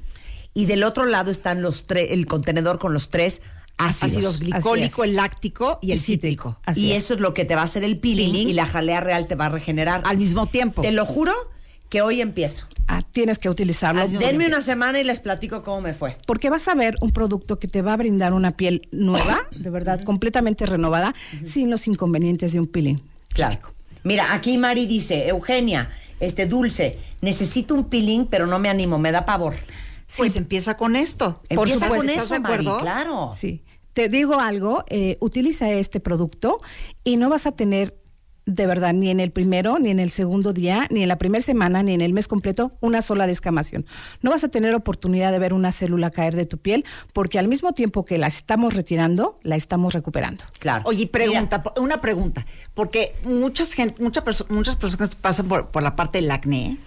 y 0.54 0.66
del 0.66 0.84
otro 0.84 1.06
lado 1.06 1.30
están 1.30 1.62
los 1.62 1.86
tres, 1.86 2.08
el 2.10 2.26
contenedor 2.26 2.78
con 2.78 2.92
los 2.92 3.08
tres 3.08 3.42
ácidos. 3.78 4.12
Ácidos 4.14 4.40
glicólico, 4.40 5.02
el 5.02 5.16
láctico 5.16 5.78
y 5.82 5.92
el 5.92 6.00
cítrico. 6.00 6.58
Así 6.64 6.86
y 6.86 6.92
es. 6.92 7.04
eso 7.04 7.14
es 7.14 7.20
lo 7.20 7.34
que 7.34 7.44
te 7.44 7.54
va 7.56 7.62
a 7.62 7.64
hacer 7.64 7.82
el 7.82 7.98
peeling, 7.98 8.30
Peeling. 8.30 8.48
y 8.48 8.52
la 8.52 8.66
jalea 8.66 9.00
real 9.00 9.26
te 9.26 9.34
va 9.34 9.46
a 9.46 9.48
regenerar. 9.48 10.02
Al 10.04 10.18
mismo 10.18 10.46
tiempo. 10.46 10.82
Te 10.82 10.92
lo 10.92 11.04
juro 11.04 11.32
que 11.88 12.00
hoy 12.00 12.20
empiezo. 12.20 12.66
Ah, 12.86 13.02
tienes 13.02 13.38
que 13.38 13.50
utilizarlo. 13.50 14.02
Mismo 14.02 14.20
Denme 14.20 14.46
una 14.46 14.60
semana 14.60 15.00
y 15.00 15.04
les 15.04 15.20
platico 15.20 15.62
cómo 15.62 15.80
me 15.80 15.94
fue. 15.94 16.16
porque 16.26 16.48
vas 16.48 16.68
a 16.68 16.74
ver 16.74 16.96
un 17.00 17.10
producto 17.10 17.58
que 17.58 17.66
te 17.68 17.82
va 17.82 17.94
a 17.94 17.96
brindar 17.96 18.34
una 18.34 18.52
piel 18.52 18.88
nueva, 18.92 19.48
de 19.56 19.70
verdad, 19.70 20.04
completamente 20.04 20.64
renovada, 20.64 21.14
sin 21.44 21.70
los 21.70 21.86
inconvenientes 21.88 22.52
de 22.52 22.60
un 22.60 22.66
peeling. 22.66 22.98
Claro. 23.34 23.74
Mira, 24.04 24.34
aquí 24.34 24.58
Mari 24.58 24.86
dice, 24.86 25.28
Eugenia, 25.28 25.90
este 26.20 26.46
dulce, 26.46 26.98
necesito 27.20 27.74
un 27.74 27.84
peeling, 27.88 28.26
pero 28.26 28.46
no 28.46 28.58
me 28.58 28.68
animo, 28.68 28.98
me 28.98 29.12
da 29.12 29.24
pavor. 29.24 29.54
Pues 30.16 30.36
empieza 30.36 30.76
con 30.76 30.94
esto. 30.96 31.40
Por 31.54 31.68
Empieza 31.68 31.86
supuesto, 31.86 31.96
con 31.96 32.10
¿estás 32.10 32.24
eso, 32.24 32.34
de 32.34 32.40
Mari, 32.40 32.66
acuerdo? 32.66 32.78
claro. 32.78 33.30
Sí. 33.34 33.62
Te 33.92 34.08
digo 34.08 34.40
algo, 34.40 34.84
eh, 34.88 35.16
utiliza 35.20 35.70
este 35.70 36.00
producto 36.00 36.60
y 37.04 37.16
no 37.16 37.28
vas 37.28 37.46
a 37.46 37.52
tener 37.52 37.94
de 38.44 38.66
verdad, 38.66 38.92
ni 38.92 39.08
en 39.10 39.20
el 39.20 39.30
primero, 39.30 39.78
ni 39.78 39.90
en 39.90 40.00
el 40.00 40.10
segundo 40.10 40.52
día, 40.52 40.86
ni 40.90 41.02
en 41.02 41.08
la 41.08 41.16
primera 41.16 41.42
semana, 41.44 41.82
ni 41.82 41.94
en 41.94 42.00
el 42.00 42.12
mes 42.12 42.26
completo, 42.26 42.72
una 42.80 43.00
sola 43.00 43.26
descamación. 43.26 43.86
No 44.20 44.30
vas 44.30 44.42
a 44.42 44.48
tener 44.48 44.74
oportunidad 44.74 45.30
de 45.30 45.38
ver 45.38 45.52
una 45.52 45.70
célula 45.70 46.10
caer 46.10 46.34
de 46.34 46.44
tu 46.46 46.58
piel 46.58 46.84
porque 47.12 47.38
al 47.38 47.46
mismo 47.46 47.72
tiempo 47.72 48.04
que 48.04 48.18
la 48.18 48.26
estamos 48.26 48.74
retirando, 48.74 49.38
la 49.42 49.54
estamos 49.56 49.94
recuperando. 49.94 50.44
Claro. 50.58 50.82
Oye, 50.86 51.06
pregunta, 51.06 51.62
po- 51.62 51.80
una 51.80 52.00
pregunta, 52.00 52.44
porque 52.74 53.14
muchas 53.24 53.72
gente, 53.72 54.02
muchas 54.02 54.24
perso- 54.24 54.46
muchas 54.48 54.74
personas 54.76 55.14
pasan 55.14 55.46
por, 55.46 55.68
por 55.68 55.82
la 55.82 55.94
parte 55.94 56.18
del 56.20 56.30
acné, 56.30 56.78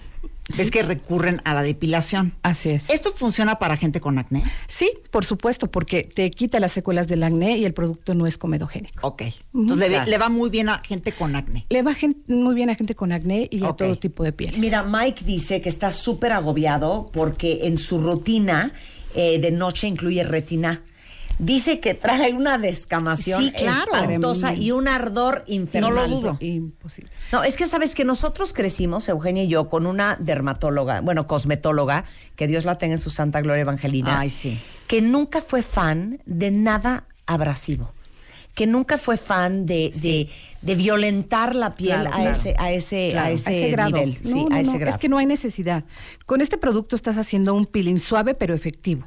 ves 0.58 0.72
que 0.72 0.84
recurren 0.84 1.42
a 1.46 1.54
la 1.54 1.64
depilación. 1.64 2.34
Así 2.44 2.70
es. 2.70 2.90
¿Esto 2.90 3.12
funciona 3.14 3.58
para 3.60 3.78
gente 3.78 4.00
con 4.00 4.18
acné? 4.20 4.44
Sí, 4.68 4.92
por 5.12 5.26
supuesto, 5.26 5.72
porque 5.72 6.04
te 6.04 6.30
quita 6.32 6.60
las 6.60 6.72
secuelas 6.72 7.08
del 7.08 7.24
acné 7.24 7.58
y 7.58 7.66
el 7.66 7.74
producto 7.74 8.14
no 8.14 8.28
es 8.28 8.38
comedogénico. 8.38 9.08
Ok. 9.08 9.24
Entonces 9.54 9.90
le, 9.90 9.96
Claro. 9.96 10.12
le 10.12 10.18
va 10.18 10.30
muy 10.30 10.50
bien 10.50 10.70
a 10.70 10.82
gente 10.86 11.12
con 11.14 11.36
acné. 11.36 11.66
Le 11.70 11.82
va 11.82 11.94
gen- 11.94 12.24
muy 12.28 12.54
bien 12.56 12.70
a 12.70 12.76
gente 12.76 12.96
con 12.96 13.12
acné 13.12 13.48
y 13.52 13.64
a 13.64 13.74
todo 13.74 13.98
tipo 13.98 14.24
de 14.24 14.32
pieles. 14.34 14.60
Mira, 14.60 14.84
Mike 14.84 15.24
dice 15.26 15.62
que 15.62 15.70
está 15.70 15.90
súper 15.92 16.32
agobiado 16.32 17.10
porque 17.12 17.62
en 17.64 17.78
su 17.78 18.00
rutina 18.00 18.72
eh, 19.16 19.40
de 19.40 19.52
noche 19.52 19.88
incluye 19.88 20.24
retina. 20.24 20.84
Dice 21.38 21.80
que 21.82 21.94
trae 21.94 22.34
una 22.34 22.58
descamación 22.58 23.44
Sí, 23.44 23.52
claro. 23.52 23.92
espantosa 23.94 24.54
y 24.54 24.72
un 24.72 24.88
ardor 24.88 25.44
infernal. 25.48 25.94
No 25.94 26.02
lo 26.02 26.08
dudo. 26.08 26.38
Imposible. 26.40 27.12
No, 27.32 27.44
es 27.44 27.58
que 27.58 27.66
sabes 27.66 27.94
que 27.94 28.06
nosotros 28.06 28.54
crecimos, 28.54 29.10
Eugenia 29.10 29.44
y 29.44 29.48
yo, 29.48 29.68
con 29.68 29.86
una 29.86 30.16
dermatóloga, 30.20 31.02
bueno, 31.02 31.28
cosmetóloga, 31.28 32.06
que 32.38 32.48
Dios 32.48 32.64
la 32.64 32.78
tenga 32.78 32.94
en 32.94 33.00
su 33.00 33.10
santa 33.10 33.42
gloria 33.42 33.62
evangelina. 33.62 34.20
Ay, 34.20 34.30
sí. 34.30 34.58
Que 34.88 35.02
nunca 35.02 35.42
fue 35.42 35.62
fan 35.62 36.20
de 36.26 36.52
nada 36.52 37.06
abrasivo. 37.26 37.92
Que 38.54 38.66
nunca 38.68 38.98
fue 38.98 39.18
fan 39.18 39.66
de, 39.66 39.92
de, 40.02 40.30
de 40.62 40.76
violentar 40.76 41.54
la 41.56 41.76
piel 41.76 42.00
Claro, 42.00 42.10
a, 42.12 42.14
claro. 42.20 42.30
ese, 42.32 42.56
a 42.58 42.72
ese, 42.72 43.10
Claro. 43.12 43.26
a 43.26 43.30
A 43.30 43.32
ese, 43.32 43.50
a 43.50 43.54
ese 43.54 43.72
grado. 43.72 43.92
nivel. 43.92 44.14
No, 44.24 44.30
sí, 44.30 44.46
no, 44.50 44.56
a 44.56 44.60
ese 44.62 44.72
no, 44.72 44.80
grado. 44.80 44.96
Es 44.96 45.02
que 45.02 45.10
no 45.10 45.18
hay 45.18 45.26
necesidad. 45.26 45.84
Con 46.26 46.40
este 46.40 46.58
producto 46.58 46.96
estás 46.96 47.18
haciendo 47.18 47.54
un 47.54 47.66
peeling 47.66 48.00
suave 48.00 48.34
pero 48.36 48.54
efectivo. 48.54 49.06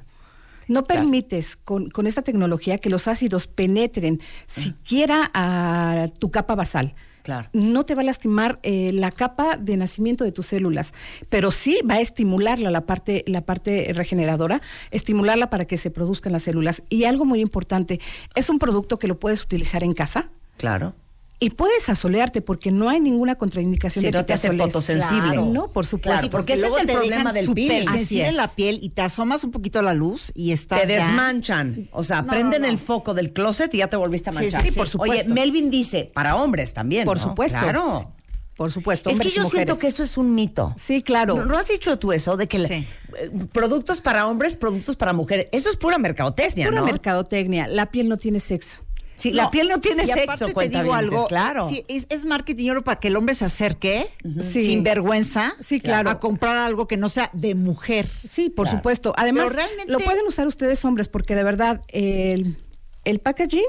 No 0.68 0.84
permites 0.84 1.56
con, 1.56 1.90
con 1.90 2.06
esta 2.06 2.22
tecnología 2.22 2.78
que 2.78 2.90
los 2.90 3.08
ácidos 3.08 3.46
penetren 3.46 4.20
siquiera 4.46 5.30
a 5.34 6.06
tu 6.18 6.30
capa 6.30 6.54
basal. 6.54 6.94
Claro. 7.22 7.50
No 7.52 7.84
te 7.84 7.94
va 7.94 8.00
a 8.02 8.04
lastimar 8.04 8.58
eh, 8.62 8.90
la 8.92 9.10
capa 9.10 9.56
de 9.56 9.76
nacimiento 9.76 10.24
de 10.24 10.32
tus 10.32 10.46
células, 10.46 10.94
pero 11.28 11.50
sí 11.50 11.78
va 11.88 11.96
a 11.96 12.00
estimularla 12.00 12.70
la 12.70 12.86
parte, 12.86 13.22
la 13.26 13.42
parte 13.42 13.90
regeneradora, 13.92 14.62
estimularla 14.90 15.50
para 15.50 15.66
que 15.66 15.76
se 15.76 15.90
produzcan 15.90 16.32
las 16.32 16.44
células. 16.44 16.82
Y 16.88 17.04
algo 17.04 17.26
muy 17.26 17.40
importante, 17.40 18.00
es 18.34 18.48
un 18.48 18.58
producto 18.58 18.98
que 18.98 19.08
lo 19.08 19.18
puedes 19.18 19.42
utilizar 19.42 19.82
en 19.82 19.92
casa, 19.92 20.30
Claro. 20.58 20.94
Y 21.40 21.50
puedes 21.50 21.88
asolearte 21.88 22.40
porque 22.42 22.70
no 22.72 22.88
hay 22.88 22.98
ninguna 22.98 23.36
contraindicación 23.36 24.00
Sí, 24.02 24.06
de 24.10 24.12
no 24.12 24.18
que 24.20 24.24
te 24.26 24.32
hace 24.32 24.50
fotosensible. 24.56 25.34
Claro, 25.34 25.46
no, 25.46 25.68
por 25.68 25.86
supuesto. 25.86 26.10
Claro, 26.20 26.30
porque 26.30 26.54
ese 26.54 26.66
es 26.66 26.76
el 26.80 26.86
te 26.86 26.92
problema 26.94 27.32
del 27.32 27.52
peeling. 27.54 27.88
Así 27.88 28.20
es. 28.20 28.34
la 28.34 28.48
piel 28.48 28.80
y 28.82 28.88
te 28.88 29.02
asomas 29.02 29.44
un 29.44 29.52
poquito 29.52 29.78
a 29.78 29.82
la 29.82 29.94
luz 29.94 30.32
y 30.34 30.50
estás 30.50 30.82
Te 30.82 30.88
ya- 30.88 30.94
desmanchan. 31.06 31.88
O 31.92 32.02
sea, 32.02 32.22
No, 32.22 32.28
prenden 32.32 32.62
no, 32.62 32.66
no. 32.66 32.72
el 32.72 32.78
foco 32.78 33.14
del 33.14 33.32
closet 33.32 33.72
y 33.74 33.78
ya 33.78 33.86
te 33.88 33.96
volviste 33.96 34.30
a 34.30 34.32
Sí, 34.32 34.38
manchar. 34.40 34.62
sí, 34.64 34.72
por 34.72 34.88
supuesto. 34.88 35.14
Oye, 35.26 35.32
Melvin 35.32 35.70
dice, 35.70 36.10
para 36.12 36.34
hombres 36.36 36.74
también. 36.74 37.04
Por 37.04 37.18
¿no? 37.18 37.22
supuesto. 37.22 37.58
Claro. 37.60 38.12
Por 38.56 38.72
supuesto. 38.72 39.08
Es 39.08 39.20
que 39.20 39.30
yo 39.30 39.44
siento 39.48 39.78
que 39.78 39.86
eso 39.86 40.02
es 40.02 40.16
un 40.18 40.34
mito. 40.34 40.74
Sí, 40.76 41.00
claro. 41.04 41.36
¿No, 41.36 41.44
no 41.44 41.56
has 41.56 41.68
dicho 41.68 41.96
tú 42.00 42.10
eso 42.10 42.36
de 42.36 42.48
que 42.48 42.58
la- 42.58 42.66
Sí. 42.66 42.74
eh, 43.16 43.30
productos 43.52 44.00
para 44.00 44.26
hombres, 44.26 44.56
productos 44.56 44.96
para 44.96 45.12
mujeres? 45.12 45.46
Eso 45.52 45.70
es 45.70 45.76
pura 45.76 45.96
mercadotecnia, 45.98 46.66
Pura 46.66 46.80
¿no? 46.80 46.86
mercadotecnia. 46.86 47.68
La 47.68 47.92
piel 47.92 48.08
no 48.08 48.16
tiene 48.16 48.40
sexo. 48.40 48.78
Sí, 49.18 49.32
la 49.32 49.50
piel 49.50 49.68
no 49.68 49.78
tiene 49.80 50.04
y 50.04 50.06
sexo, 50.06 50.46
te 50.46 50.52
cuenta 50.54 50.82
digo 50.82 50.94
algo, 50.94 51.26
claro. 51.26 51.68
sí, 51.68 51.84
es, 51.88 52.06
es 52.08 52.24
marketing 52.24 52.80
para 52.84 53.00
que 53.00 53.08
el 53.08 53.16
hombre 53.16 53.34
se 53.34 53.44
acerque 53.44 54.08
Sí. 54.40 54.60
sin 54.62 54.82
vergüenza 54.84 55.54
Sí, 55.60 55.80
claro. 55.80 56.08
a 56.10 56.20
comprar 56.20 56.56
algo 56.56 56.86
que 56.88 56.96
no 56.96 57.08
sea 57.08 57.28
de 57.32 57.54
mujer. 57.54 58.06
Sí, 58.24 58.48
por 58.48 58.66
Claro. 58.66 58.78
supuesto. 58.78 59.12
Además, 59.16 59.52
realmente- 59.52 59.90
lo 59.92 59.98
pueden 59.98 60.24
usar 60.26 60.46
ustedes 60.46 60.84
hombres 60.84 61.08
porque 61.08 61.34
de 61.34 61.42
verdad 61.44 61.80
el, 61.88 62.56
el 63.04 63.18
packaging 63.18 63.64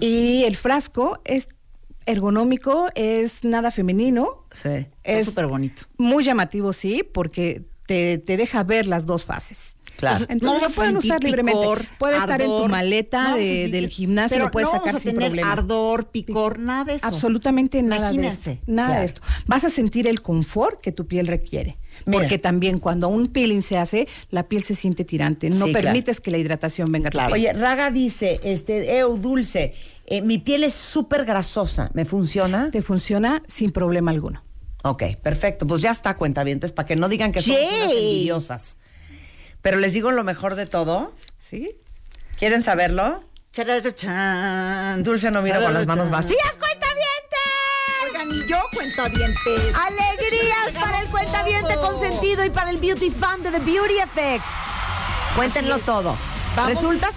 y 0.00 0.44
el 0.44 0.56
frasco 0.56 1.20
es 1.24 1.48
ergonómico, 2.06 2.88
es 2.94 3.44
nada 3.44 3.70
femenino. 3.70 4.44
Sí. 4.50 4.86
Es 5.04 5.26
súper 5.26 5.46
bonito. 5.46 5.82
Muy 5.98 6.24
llamativo, 6.24 6.72
sí, 6.72 7.02
porque 7.02 7.62
te, 7.86 8.18
te 8.18 8.36
deja 8.36 8.62
ver 8.64 8.86
las 8.86 9.06
dos 9.06 9.24
fases. 9.24 9.76
Claro. 9.98 10.24
Entonces 10.28 10.60
No 10.60 10.68
lo 10.68 10.72
pueden 10.74 10.96
usar 10.96 11.22
libremente. 11.24 11.60
picor, 11.60 11.84
Puede 11.98 12.16
estar 12.18 12.40
en 12.40 12.46
tu 12.46 12.68
maleta 12.68 13.18
no 13.18 13.24
vamos 13.30 13.40
a 13.40 13.42
de- 13.42 13.64
sentir- 13.66 13.70
del 13.72 13.88
gimnasio, 13.88 14.34
pero 14.36 14.44
lo 14.46 14.50
puedes 14.52 14.66
no 14.68 14.72
sacar 14.72 14.86
vamos 14.86 15.00
a 15.00 15.02
sin 15.02 15.12
tener 15.12 15.28
problema. 15.28 15.52
ardor, 15.52 16.06
picor, 16.10 16.58
nada 16.60 16.84
de 16.84 16.94
eso. 16.94 17.06
Absolutamente 17.06 17.82
nada 17.82 18.08
de 18.08 18.14
Imagínense. 18.14 18.52
esto. 18.52 18.64
Nada 18.68 18.88
Claro. 18.88 19.00
de 19.00 19.06
esto. 19.06 19.20
Vas 19.46 19.64
a 19.64 19.70
sentir 19.70 20.06
el 20.06 20.22
confort 20.22 20.80
que 20.80 20.92
tu 20.92 21.06
piel 21.08 21.26
requiere. 21.26 21.78
Mira. 22.06 22.20
Porque 22.20 22.38
también 22.38 22.78
cuando 22.78 23.08
un 23.08 23.26
peeling 23.26 23.60
se 23.60 23.76
hace, 23.76 24.06
la 24.30 24.44
piel 24.44 24.62
se 24.62 24.76
siente 24.76 25.04
tirante. 25.04 25.48
No 25.50 25.66
Sí, 25.66 25.72
claro. 25.72 25.86
permites 25.86 26.20
que 26.20 26.30
la 26.30 26.38
hidratación 26.38 26.92
venga 26.92 27.10
piel. 27.10 27.32
Oye, 27.32 27.52
Raga 27.52 27.90
dice, 27.90 28.38
este, 28.44 28.98
Eu, 28.98 29.16
dulce, 29.18 29.74
eh, 30.06 30.22
mi 30.22 30.38
piel 30.38 30.62
es 30.62 30.74
súper 30.74 31.24
grasosa. 31.24 31.90
¿Me 31.94 32.04
funciona? 32.04 32.70
Te 32.70 32.82
funciona 32.82 33.42
sin 33.48 33.72
problema 33.72 34.12
alguno. 34.12 34.44
Ok, 34.84 35.02
perfecto. 35.20 35.66
Pues 35.66 35.82
ya 35.82 35.90
está, 35.90 36.16
cuentavientes, 36.16 36.70
para 36.70 36.86
que 36.86 36.94
no 36.94 37.08
digan 37.08 37.32
que 37.32 37.40
somos 37.40 37.60
unas 37.60 37.90
envidiosas. 37.90 38.78
Pero 39.62 39.78
les 39.78 39.92
digo 39.92 40.10
lo 40.12 40.24
mejor 40.24 40.54
de 40.54 40.66
todo. 40.66 41.12
¿Sí? 41.38 41.76
¿Quieren 42.38 42.62
saberlo? 42.62 43.24
Charachachan. 43.52 45.02
Dulce 45.02 45.30
no 45.30 45.42
vino 45.42 45.60
con 45.60 45.74
las 45.74 45.86
manos 45.86 46.10
vacías, 46.10 46.56
cuentavientes. 46.56 47.08
Oigan, 48.04 48.30
y 48.30 48.48
yo 48.48 48.60
cuentavientes. 48.72 49.74
Alegrías 49.74 50.74
para 50.80 51.00
el 51.00 51.08
cuentaviente 51.08 51.76
consentido 51.76 52.44
y 52.44 52.50
para 52.50 52.70
el 52.70 52.78
beauty 52.78 53.10
fan 53.10 53.42
de 53.42 53.50
The 53.50 53.58
Beauty 53.60 53.98
Effect. 53.98 54.44
Cuéntenlo 55.34 55.78
todo. 55.78 56.16
Vamos. 56.62 56.74
Resulta, 56.74 57.08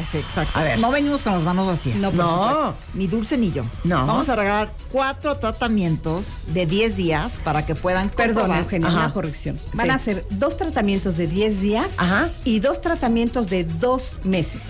Es 0.00 0.14
exacto. 0.14 0.58
A 0.58 0.62
ver. 0.62 0.78
No 0.78 0.90
venimos 0.90 1.22
con 1.22 1.32
las 1.34 1.42
manos 1.42 1.66
vacías. 1.66 1.96
No, 1.96 2.10
No. 2.12 2.74
Ni 2.94 3.06
Dulce 3.06 3.36
ni 3.36 3.50
yo. 3.52 3.64
No. 3.84 4.06
Vamos 4.06 4.28
a 4.28 4.36
regalar 4.36 4.72
cuatro 4.92 5.36
tratamientos 5.38 6.42
de 6.48 6.66
10 6.66 6.96
días 6.96 7.38
para 7.44 7.64
que 7.66 7.74
puedan 7.74 8.10
Perdón. 8.10 8.52
Eugenia, 8.52 8.88
Ajá. 8.88 8.98
una 8.98 9.12
corrección. 9.12 9.58
Van 9.74 9.86
Sí. 9.86 9.92
a 9.92 9.98
ser 9.98 10.26
dos 10.30 10.56
tratamientos 10.56 11.16
de 11.16 11.26
10 11.26 11.60
días 11.60 11.86
Ajá. 11.96 12.30
y 12.44 12.60
dos 12.60 12.80
tratamientos 12.80 13.48
de 13.48 13.64
dos 13.64 14.12
meses. 14.24 14.62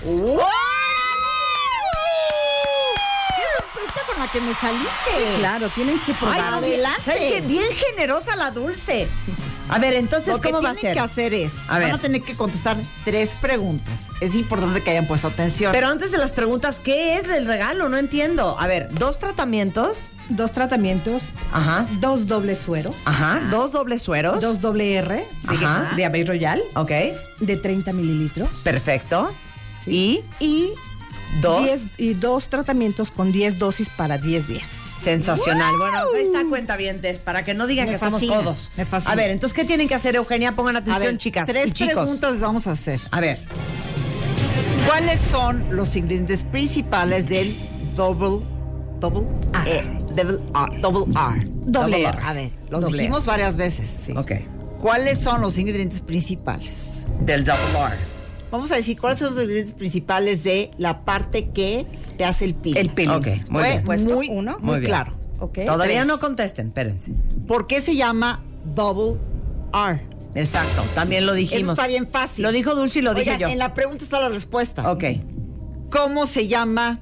sorpresa 3.59 4.01
con 4.07 4.19
la 4.19 4.31
que 4.33 4.41
me 4.41 4.55
saliste. 4.55 5.39
Claro, 5.39 5.69
tienen 5.71 5.99
que 6.01 6.13
Ay, 6.13 6.19
probar. 6.19 6.51
no. 6.53 6.61
¿Saben 7.05 7.33
qué? 7.33 7.41
Bien 7.47 7.67
generosa 7.75 8.37
la 8.37 8.51
dulce. 8.51 9.09
A 9.68 9.79
ver, 9.79 9.94
entonces, 9.94 10.29
Lo 10.35 10.40
que 10.40 10.50
¿cómo 10.50 10.62
va 10.62 10.70
a 10.70 10.74
ser? 10.74 10.92
que 10.94 11.00
hacer 11.00 11.33
es, 11.35 11.53
A 11.68 11.79
ver. 11.79 11.88
van 11.88 11.96
a 11.96 12.00
tener 12.00 12.20
que 12.22 12.35
contestar 12.37 12.77
tres 13.05 13.35
preguntas. 13.40 14.09
Es 14.20 14.35
importante 14.35 14.83
que 14.83 14.90
hayan 14.90 15.07
puesto 15.07 15.29
atención. 15.29 15.72
Pero 15.72 15.88
antes 15.88 16.12
de 16.12 16.18
las 16.18 16.33
preguntas, 16.33 16.81
¿qué 16.81 17.16
es 17.16 17.29
el 17.29 17.46
regalo? 17.46 17.88
No 17.88 17.96
entiendo. 17.96 18.59
A 18.59 18.66
ver, 18.66 18.88
dos 18.92 19.18
tratamientos. 19.18 20.11
Dos 20.31 20.53
tratamientos, 20.53 21.24
Ajá. 21.53 21.87
dos 22.00 22.27
dobles 22.27 22.59
sueros, 22.59 22.94
Ajá. 23.05 23.42
Dos 23.50 23.72
dobles 23.72 24.00
sueros. 24.00 24.40
dos 24.40 24.59
doble 24.62 24.94
R 24.94 25.16
de, 25.16 25.27
Ajá. 25.46 25.92
de 25.94 26.05
Abbey 26.07 26.24
Royal 26.24 26.62
Ok. 26.77 26.90
de 27.40 27.57
30 27.59 27.92
mililitros. 27.92 28.48
Perfecto. 28.64 29.31
Sí. 29.85 30.24
Y 30.40 30.70
Dos. 31.42 31.64
10 31.64 31.85
y 31.98 32.14
dos 32.14 32.48
tratamientos 32.48 33.11
con 33.11 33.33
10 33.33 33.59
dosis 33.59 33.90
para 33.90 34.16
10 34.16 34.46
días. 34.48 34.68
Sensacional. 35.05 35.75
Bueno, 35.79 35.99
pues 36.11 36.14
ahí 36.23 36.27
está 36.27 36.49
cuentavientes, 36.49 37.21
para 37.21 37.45
que 37.45 37.55
no 37.55 37.67
digan 37.67 37.87
Me 37.87 37.93
que 37.93 37.99
somos 37.99 38.14
fascina, 38.14 38.37
codos. 38.37 38.73
me 38.77 38.85
fascina. 38.85 39.12
A 39.12 39.17
ver, 39.17 39.31
entonces, 39.31 39.55
¿qué 39.55 39.64
tienen 39.64 39.87
que 39.88 39.95
hacer, 39.95 40.17
Eugenia? 40.17 40.57
Pongan 40.57 40.77
atención, 40.77 41.12
ver, 41.12 41.19
chicas 41.19 41.47
Tres 41.47 41.69
y 41.69 41.73
chicos. 41.73 41.95
preguntas 41.95 42.33
les 42.33 42.40
vamos 42.40 42.67
a 42.67 42.73
hacer. 42.73 43.01
A 43.11 43.21
ver. 43.21 43.38
¿Cuáles 44.87 45.21
son 45.21 45.64
los 45.71 45.95
ingredientes 45.97 46.43
principales 46.45 47.29
del 47.29 47.57
double 47.97 48.45
double 49.01 49.27
R. 49.67 49.77
eh, 49.79 49.83
double 50.14 50.38
R, 50.55 50.81
double 50.81 51.12
R? 51.14 51.45
Doble 51.67 52.03
R. 52.07 52.19
A 52.23 52.33
ver, 52.33 52.53
los 52.71 52.83
Doble 52.83 52.99
dijimos 52.99 53.21
R. 53.25 53.27
varias 53.29 53.57
veces. 53.57 54.11
Ok. 54.17 54.33
¿Cuáles 54.81 55.21
son 55.21 55.40
los 55.40 55.57
ingredientes 55.59 56.01
principales? 56.01 57.05
Del 57.21 57.45
double 57.45 57.61
R. 57.79 57.97
Vamos 58.55 58.71
a 58.71 58.77
decir 58.77 58.97
cuáles 59.01 59.19
son 59.19 59.35
los 59.35 59.43
ingredientes 59.43 59.75
principales 59.75 60.45
de 60.45 60.71
la 60.79 61.05
parte 61.05 61.49
que 61.51 61.87
te 62.17 62.25
hace 62.25 62.45
el 62.45 62.55
peeling. 62.55 62.81
El 62.81 62.90
peeling. 62.90 63.14
Ok, 63.17 63.27
muy 63.49 63.61
Fue 63.62 63.69
bien. 63.71 63.83
Puesto 63.83 64.14
muy, 64.14 64.29
uno. 64.29 64.53
muy 64.61 64.62
Muy 64.67 64.75
bien. 64.79 64.85
claro. 64.90 65.12
Ok. 65.40 65.59
Todavía 65.67 65.97
tres. 65.97 66.07
no 66.07 66.19
contesten, 66.21 66.69
espérense. 66.69 67.12
¿Por 67.49 67.67
qué 67.67 67.81
se 67.81 67.97
llama 67.97 68.45
double 68.77 69.19
R? 69.75 70.07
Exacto, 70.37 70.83
también 70.95 71.27
lo 71.27 71.33
dijimos. 71.35 71.62
Eso 71.62 71.73
está 71.73 71.87
bien 71.88 72.09
fácil. 72.09 72.45
Lo 72.45 72.53
dijo 72.53 72.77
Dulce 72.77 73.01
y 73.01 73.03
lo 73.03 73.14
dije 73.14 73.37
yo. 73.40 73.49
En 73.49 73.59
la 73.59 73.75
pregunta 73.75 74.05
está 74.05 74.21
la 74.21 74.29
respuesta. 74.29 74.88
Ok. 74.90 75.03
¿Cómo 75.90 76.27
se 76.29 76.47
llama 76.47 77.01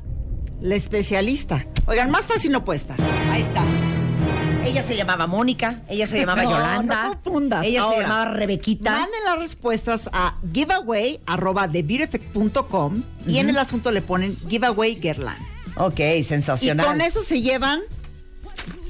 la 0.63 0.75
especialista? 0.75 1.67
Oigan, 1.87 2.11
más 2.11 2.25
fácil 2.27 2.51
no 2.53 2.65
puede 2.65 2.79
estar. 2.79 2.97
Ahí 3.31 3.43
está. 3.43 3.63
Ella 4.65 4.83
se 4.83 4.97
llamaba 4.97 5.27
Mónica, 5.27 5.81
ella 5.89 6.07
se 6.07 6.19
llamaba 6.21 6.43
No, 6.45 6.51
Yolanda. 6.51 7.03
no 7.03 7.09
confundas. 7.23 7.65
Ella 7.65 7.85
se 7.89 8.01
llamaba 8.01 8.25
Rebequita. 8.27 8.93
Manden 8.93 9.21
las 9.25 9.39
respuestas 9.39 10.09
a 10.13 10.37
giveaway 10.53 11.21
arroba 11.27 11.69
thebeautyeffect.com 11.69 13.03
y 13.27 13.39
en 13.39 13.51
el 13.51 13.59
asunto 13.59 13.91
le 13.91 14.03
ponen 14.03 14.37
giveaway 14.49 14.95
Guerlain. 14.97 15.39
Ok, 15.77 16.01
Y 16.01 16.23
sensacional. 16.23 16.87
con 16.87 17.01
eso 17.01 17.23
se 17.23 17.41
llevan 17.41 17.81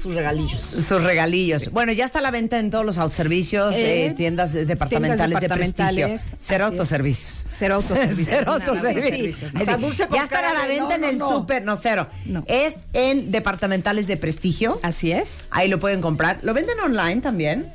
sus 0.03 0.15
regalillos. 0.15 0.61
Sus 0.61 1.01
regalillos. 1.03 1.71
Bueno, 1.71 1.91
ya 1.93 2.03
está 2.05 2.19
a 2.19 2.21
la 2.21 2.31
venta 2.31 2.59
en 2.59 2.69
todos 2.69 2.85
los 2.85 2.97
autoservicios, 2.97 3.75
Eh, 3.75 4.07
eh, 4.07 4.11
tiendas 4.11 4.51
departamentales, 4.53 5.39
tiendas 5.39 5.41
de 5.41 5.49
prestigio. 5.49 6.15
Cero 6.39 6.65
autoservicios. 6.65 7.45
Cero 7.57 7.75
autoservicios. 7.75 8.27
Cero 8.29 8.51
autoservicios. 8.53 9.35
sí, 9.37 9.47
sí. 9.49 9.61
O 9.61 9.65
sea, 9.65 9.77
dulce 9.77 10.07
con 10.07 10.17
ya 10.17 10.23
estará 10.25 10.49
a 10.49 10.53
la 10.53 10.67
venta 10.67 10.89
no, 10.89 10.93
en 10.95 11.03
el 11.05 11.17
no, 11.17 11.29
no. 11.29 11.37
súper. 11.37 11.63
No, 11.63 11.75
cero. 11.77 12.07
No. 12.25 12.43
Es 12.47 12.79
en 12.91 13.31
departamentales 13.31 14.07
de 14.07 14.17
prestigio. 14.17 14.79
Así 14.83 15.11
es. 15.13 15.45
Ahí 15.51 15.69
lo 15.69 15.79
pueden 15.79 16.01
comprar. 16.01 16.39
Lo 16.43 16.53
venden 16.53 16.79
online 16.81 17.21
también. 17.21 17.71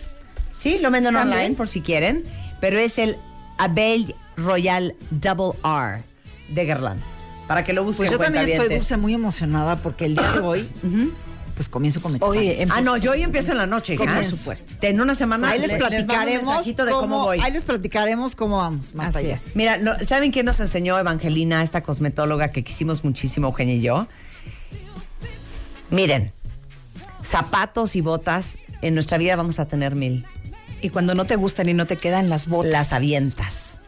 Sí, 0.56 0.78
lo 0.78 0.90
venden 0.90 1.14
También. 1.14 1.38
online 1.38 1.54
por 1.54 1.68
si 1.68 1.80
quieren. 1.80 2.24
Pero 2.60 2.78
es 2.78 2.98
el 2.98 3.16
Abel 3.56 4.14
Royal 4.36 4.94
Double 5.10 5.58
R 5.64 6.02
de 6.48 6.64
Guerlain. 6.64 7.00
Para 7.46 7.64
que 7.64 7.72
lo 7.72 7.82
busquen. 7.84 8.08
Pues 8.08 8.10
yo 8.10 8.18
también 8.22 8.46
estoy 8.48 8.74
dulce 8.76 8.96
muy 8.98 9.14
emocionada 9.14 9.76
porque 9.76 10.04
el 10.04 10.16
día 10.16 10.32
de 10.32 10.40
hoy, 10.40 10.68
pues 11.58 11.68
comienzo 11.68 12.00
con 12.00 12.12
mi 12.12 12.18
Hoy 12.22 12.56
Ah, 12.70 12.80
no, 12.82 12.96
yo 12.98 13.10
hoy 13.10 13.22
empiezo 13.22 13.50
en 13.50 13.58
la 13.58 13.66
noche, 13.66 13.96
Sí, 13.96 14.02
hija. 14.04 14.14
por 14.14 14.24
supuesto. 14.30 14.74
En 14.80 15.00
una 15.00 15.16
semana 15.16 15.50
Ahí 15.50 15.58
les 15.58 15.72
platicaremos 15.76 16.46
mensajito 16.46 16.84
de 16.84 16.92
cómo, 16.92 17.00
cómo- 17.02 17.24
voy. 17.24 17.40
Ahí 17.42 17.50
les 17.50 17.62
platicaremos 17.62 18.36
cómo 18.36 18.58
vamos, 18.58 18.94
Marta. 18.94 19.18
Así 19.18 19.28
es. 19.30 19.40
Mira, 19.56 19.76
no- 19.76 19.98
¿saben 20.06 20.30
quién 20.30 20.46
nos 20.46 20.60
enseñó 20.60 20.96
Evangelina, 20.96 21.64
esta 21.64 21.82
cosmetóloga 21.82 22.52
que 22.52 22.62
quisimos 22.62 23.02
muchísimo, 23.02 23.48
Eugenia 23.48 23.74
y 23.74 23.80
yo? 23.80 24.06
Miren, 25.90 26.32
zapatos 27.22 27.96
y 27.96 28.00
botas, 28.02 28.58
en 28.80 28.94
nuestra 28.94 29.18
vida 29.18 29.34
vamos 29.34 29.58
a 29.58 29.66
tener 29.66 29.96
mil. 29.96 30.26
Y 30.80 30.90
cuando 30.90 31.16
no 31.16 31.24
te 31.26 31.34
gustan 31.34 31.68
y 31.68 31.74
no 31.74 31.86
te 31.86 31.96
quedan 31.96 32.28
las 32.28 32.46
botas. 32.46 32.70
Las 32.70 32.92
avientas. 32.92 33.82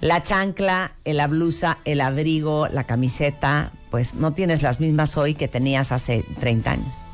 La 0.00 0.20
chancla, 0.22 0.92
la 1.04 1.26
blusa, 1.26 1.78
el 1.84 2.00
abrigo, 2.02 2.68
la 2.68 2.84
camiseta, 2.84 3.72
pues 3.90 4.14
no 4.14 4.32
tienes 4.34 4.62
las 4.62 4.78
mismas 4.78 5.16
hoy 5.16 5.32
que 5.34 5.48
tenías 5.48 5.90
hace 5.90 6.22
30 6.38 6.72
años. 6.72 7.04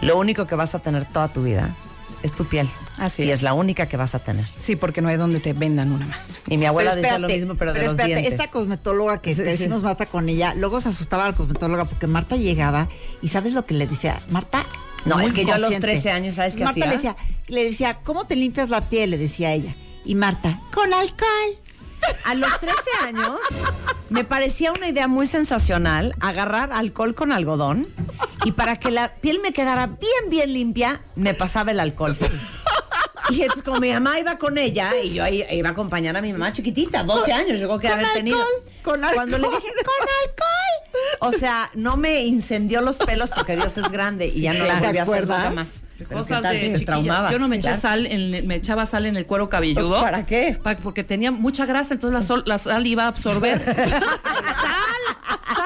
Lo 0.00 0.16
único 0.18 0.46
que 0.46 0.54
vas 0.54 0.74
a 0.74 0.78
tener 0.78 1.04
toda 1.06 1.28
tu 1.32 1.42
vida 1.42 1.74
es 2.22 2.32
tu 2.32 2.44
piel. 2.44 2.68
Así 2.98 3.22
y 3.22 3.30
es. 3.30 3.38
es 3.38 3.42
la 3.42 3.52
única 3.54 3.86
que 3.86 3.96
vas 3.96 4.14
a 4.14 4.18
tener. 4.18 4.44
Sí, 4.56 4.74
porque 4.76 5.00
no 5.00 5.08
hay 5.08 5.16
donde 5.16 5.38
te 5.40 5.52
vendan 5.52 5.92
una 5.92 6.06
más. 6.06 6.38
Y 6.48 6.56
mi 6.56 6.66
abuela 6.66 6.90
Pero 6.90 7.02
decía 7.02 7.18
lo 7.18 7.28
mismo, 7.28 7.54
pero 7.54 7.72
de 7.72 7.80
los 7.80 7.90
espérate, 7.92 8.14
dientes. 8.20 8.32
esta 8.32 8.48
cosmetóloga 8.50 9.18
que 9.18 9.30
Sí, 9.34 9.42
te 9.42 9.44
sí. 9.44 9.50
decimos 9.62 9.82
Marta 9.82 10.06
con 10.06 10.28
ella, 10.28 10.54
luego 10.54 10.80
se 10.80 10.88
asustaba 10.88 11.26
a 11.26 11.30
la 11.30 11.36
cosmetóloga 11.36 11.84
porque 11.84 12.06
Marta 12.08 12.36
llegaba 12.36 12.88
y 13.22 13.28
¿sabes 13.28 13.54
lo 13.54 13.64
que 13.64 13.74
le 13.74 13.86
decía? 13.86 14.20
Marta. 14.30 14.64
No, 15.04 15.20
es 15.20 15.32
que 15.32 15.44
yo 15.44 15.54
a 15.54 15.58
los 15.58 15.70
consciente. 15.70 15.86
13 15.86 16.10
años, 16.10 16.34
¿sabes 16.34 16.56
qué 16.56 16.64
Marta 16.64 16.80
hacía? 16.80 16.90
le 16.90 16.96
decía, 16.96 17.16
le 17.46 17.64
decía, 17.64 17.98
¿cómo 18.02 18.26
te 18.26 18.34
limpias 18.34 18.68
la 18.68 18.88
piel? 18.88 19.10
Le 19.10 19.18
decía 19.18 19.52
ella. 19.52 19.74
Y 20.04 20.14
Marta, 20.16 20.60
con 20.74 20.92
alcohol. 20.92 21.28
A 22.24 22.34
los 22.34 22.58
13 22.60 22.76
años 23.06 23.38
me 24.10 24.24
parecía 24.24 24.72
una 24.72 24.88
idea 24.88 25.08
muy 25.08 25.26
sensacional 25.26 26.14
agarrar 26.20 26.72
alcohol 26.72 27.14
con 27.14 27.32
algodón 27.32 27.86
y 28.44 28.52
para 28.52 28.76
que 28.76 28.90
la 28.90 29.14
piel 29.16 29.40
me 29.40 29.52
quedara 29.52 29.86
bien, 29.86 30.30
bien 30.30 30.52
limpia, 30.52 31.00
me 31.16 31.34
pasaba 31.34 31.70
el 31.72 31.80
alcohol. 31.80 32.16
Y 33.30 33.42
entonces 33.42 33.62
como 33.62 33.78
mi 33.80 33.92
mamá 33.92 34.18
iba 34.18 34.38
con 34.38 34.56
ella 34.56 34.90
y 35.02 35.12
yo 35.12 35.22
ahí 35.24 35.44
iba 35.50 35.68
a 35.68 35.72
acompañar 35.72 36.16
a 36.16 36.22
mi 36.22 36.32
mamá 36.32 36.52
chiquitita, 36.52 37.02
12 37.02 37.32
años, 37.32 37.58
llegó 37.58 37.78
que 37.78 37.88
haber 37.88 38.06
tenido. 38.14 38.38
alcohol, 38.38 38.72
con 38.82 39.00
Cuando 39.14 39.36
le 39.38 39.44
alcohol. 39.46 39.62
dije, 39.62 39.74
con 39.84 40.08
alcohol. 40.22 41.18
O 41.20 41.32
sea, 41.32 41.70
no 41.74 41.96
me 41.98 42.22
incendió 42.24 42.80
los 42.80 42.96
pelos 42.96 43.30
porque 43.30 43.54
Dios 43.56 43.76
es 43.76 43.88
grande 43.90 44.26
y 44.26 44.40
ya 44.42 44.54
no 44.54 44.64
la 44.64 44.74
volví 44.80 44.86
a 44.86 45.04
¿Te 45.04 45.10
hacer 45.12 45.26
nunca 45.28 45.50
más. 45.50 45.82
Pero 45.98 46.08
¿qué 46.10 46.14
Cosas 46.14 46.42
tal 46.42 46.54
de 46.60 46.78
traumaba? 46.86 47.30
Yo 47.32 47.38
no 47.40 47.48
me 47.48 47.56
eché 47.56 47.76
sal, 47.76 48.06
en- 48.06 48.46
me 48.46 48.54
echaba 48.54 48.86
sal 48.86 49.04
en 49.04 49.16
el 49.16 49.26
cuero 49.26 49.48
cabelludo. 49.50 50.00
¿Para 50.00 50.24
qué? 50.24 50.58
Porque 50.82 51.04
tenía 51.04 51.30
mucha 51.30 51.66
grasa, 51.66 51.92
entonces 51.94 52.18
la, 52.20 52.26
sol- 52.26 52.44
la 52.46 52.56
sal 52.58 52.86
iba 52.86 53.04
a 53.04 53.08
absorber. 53.08 53.60
¡Sal! 53.74 55.57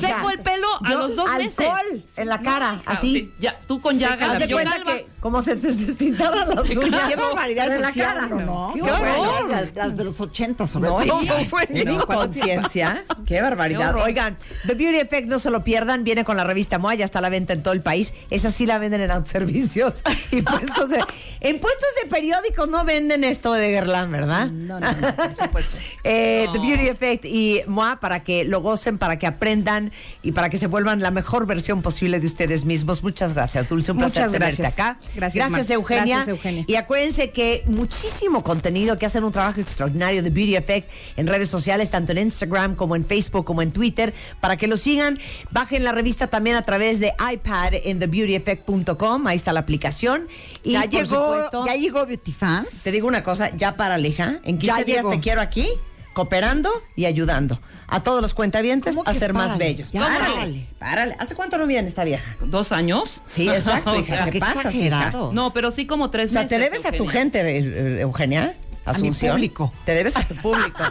Seco 0.00 0.30
el 0.30 0.38
pelo 0.40 0.66
a 0.84 0.90
yo- 0.92 0.98
los 0.98 1.16
dos 1.16 1.30
meses. 1.36 1.58
alcohol 1.58 2.04
en 2.16 2.28
la 2.28 2.42
cara, 2.42 2.78
hija, 2.82 2.92
así. 2.92 3.12
sí, 3.12 3.32
ya, 3.40 3.58
tú 3.66 3.80
con 3.80 3.98
llagas. 3.98 4.34
Haz 4.34 4.38
de 4.40 4.48
yo 4.48 4.56
cuenta 4.56 4.72
calva. 4.76 4.92
que 4.94 5.06
como 5.20 5.42
se 5.42 5.56
te 5.56 5.72
despintaron 5.72 6.48
las 6.54 6.68
uñas. 6.76 7.08
Qué 7.08 7.16
barbaridad 7.16 7.74
en 7.74 7.82
la 7.82 7.92
cara. 7.92 8.26
¿no? 8.28 8.70
Qué 8.74 8.80
Qué 8.82 8.90
horror. 8.90 9.18
barbaridad. 9.46 9.70
Las 9.74 9.96
de 9.96 10.04
los 10.04 10.20
80 10.20 10.66
sobre 10.66 10.88
No, 10.90 10.96
todo. 11.04 11.22
No, 11.22 12.06
conciencia. 12.06 13.04
Qué 13.26 13.40
barbaridad. 13.40 13.94
Oigan, 13.96 14.36
The 14.66 14.74
Beauty 14.74 14.98
Effect 14.98 15.28
no 15.28 15.38
se 15.38 15.50
lo 15.50 15.64
pierdan. 15.64 16.04
Viene 16.04 16.24
con 16.24 16.36
la 16.36 16.44
revista 16.44 16.78
MOA, 16.78 16.94
ya 16.94 17.04
está 17.04 17.18
a 17.18 17.22
la 17.22 17.28
venta 17.28 17.52
en 17.52 17.62
todo 17.62 17.74
el 17.74 17.80
país. 17.82 18.14
Esa 18.30 18.50
sí 18.50 18.66
la 18.66 18.78
venden 18.78 19.00
en 19.00 19.10
autoservicios. 19.10 19.94
Y 20.30 20.42
puestos 20.42 20.90
de, 20.90 21.02
en 21.40 21.60
puestos 21.60 21.88
de 22.02 22.08
periódicos 22.08 22.68
no 22.68 22.84
venden 22.84 23.24
esto 23.24 23.52
de 23.52 23.70
Guerlain, 23.70 24.10
¿verdad? 24.10 24.46
No, 24.48 24.80
no, 24.80 24.92
no, 24.92 25.14
por 25.14 25.34
supuesto. 25.34 25.76
Eh, 26.04 26.44
No. 26.46 26.52
The 26.52 26.58
Beauty 26.60 26.88
Effect 26.88 27.24
y 27.26 27.60
MOA 27.66 28.00
para 28.00 28.22
que 28.24 28.44
lo 28.44 28.60
gocen, 28.62 28.96
para 28.98 29.18
que 29.18 29.26
aprendan 29.26 29.92
y 30.22 30.32
para 30.32 30.48
que 30.48 30.56
se 30.56 30.66
vuelvan 30.66 31.00
la 31.02 31.10
mejor 31.10 31.46
versión 31.46 31.82
posible 31.82 32.18
de 32.20 32.26
ustedes 32.26 32.64
mismos. 32.64 33.02
Muchas 33.02 33.34
gracias, 33.34 33.68
Dulce. 33.68 33.92
Un 33.92 33.98
placer 33.98 34.22
Muchas 34.24 34.32
tenerte 34.32 34.62
gracias. 34.62 34.72
acá. 34.78 34.98
Gracias, 35.14 35.50
Mar- 35.50 35.64
Eugenia. 35.70 36.16
Gracias, 36.16 36.28
Eugenia. 36.28 36.64
Y 36.66 36.76
acuérdense 36.76 37.30
que 37.30 37.62
muchísimo 37.66 38.42
contenido, 38.42 38.96
que 38.98 39.06
hacen 39.06 39.24
un 39.24 39.32
trabajo 39.32 39.60
extraordinario 39.60 40.22
de 40.22 40.30
Beauty 40.30 40.56
Effect 40.56 40.88
en 41.16 41.26
redes 41.26 41.48
sociales, 41.50 41.90
tanto 41.90 42.12
en 42.12 42.18
Instagram 42.18 42.74
como 42.74 42.96
en 42.96 43.04
Facebook 43.04 43.44
como 43.44 43.60
en 43.60 43.70
Twitter, 43.72 44.14
para 44.40 44.56
que 44.56 44.66
lo 44.66 44.76
sigan. 44.76 45.18
Bajen 45.50 45.84
la 45.84 45.92
revista 45.92 46.28
también 46.28 46.56
a 46.56 46.62
través 46.62 47.00
de 47.00 47.12
iPad 47.32 47.74
en 47.74 47.98
thebeautyeffect.com. 47.98 49.26
Ahí 49.26 49.36
está 49.36 49.52
la 49.52 49.60
aplicación. 49.60 50.26
Y 50.62 50.72
ya 50.72 50.84
llegó, 50.86 51.27
supuesto, 51.34 51.66
ya 51.66 51.74
llegó 51.76 52.06
Beauty 52.06 52.32
Fans. 52.32 52.82
te 52.82 52.90
digo 52.92 53.06
una 53.08 53.22
cosa, 53.22 53.50
ya 53.56 53.76
para 53.76 53.94
Aleja, 53.94 54.38
en 54.44 54.58
15 54.58 54.66
Ya 54.66 54.84
días 54.84 54.96
llegó. 54.98 55.10
te 55.10 55.20
quiero 55.20 55.40
aquí, 55.40 55.68
cooperando 56.12 56.70
y 56.96 57.04
ayudando 57.06 57.60
a 57.86 58.02
todos 58.02 58.20
los 58.20 58.34
cuentavientes 58.34 58.94
¿Cómo 58.96 59.08
a 59.08 59.14
ser 59.14 59.32
más 59.32 59.56
bellos. 59.56 59.92
Ya, 59.92 60.00
párale, 60.02 60.26
párale. 60.34 60.66
párale. 60.78 61.16
¿Hace 61.18 61.34
cuánto 61.34 61.56
no 61.58 61.66
viene 61.66 61.88
esta 61.88 62.04
vieja? 62.04 62.36
¿Dos 62.44 62.72
años? 62.72 63.22
Sí, 63.24 63.48
exacto, 63.48 63.92
O 63.92 63.96
hija. 63.98 64.14
sea, 64.16 64.24
¿Qué 64.26 64.30
qué 64.32 64.40
pasa, 64.40 64.70
hija? 64.72 65.10
No, 65.32 65.50
pero 65.52 65.70
sí 65.70 65.86
como 65.86 66.10
tres 66.10 66.30
O 66.30 66.32
sea, 66.34 66.42
meses. 66.42 66.58
te 66.58 66.62
debes 66.64 66.84
a 66.84 66.92
tu 66.92 67.06
gente, 67.06 67.40
eh, 67.40 67.58
eh, 67.64 68.00
Eugenia. 68.02 68.54
A 68.84 68.92
mi 68.92 68.96
Asunción. 69.08 69.32
público. 69.36 69.70
Te 69.84 69.92
debes 69.92 70.16
a 70.16 70.22
tu 70.26 70.34
público. 70.42 70.82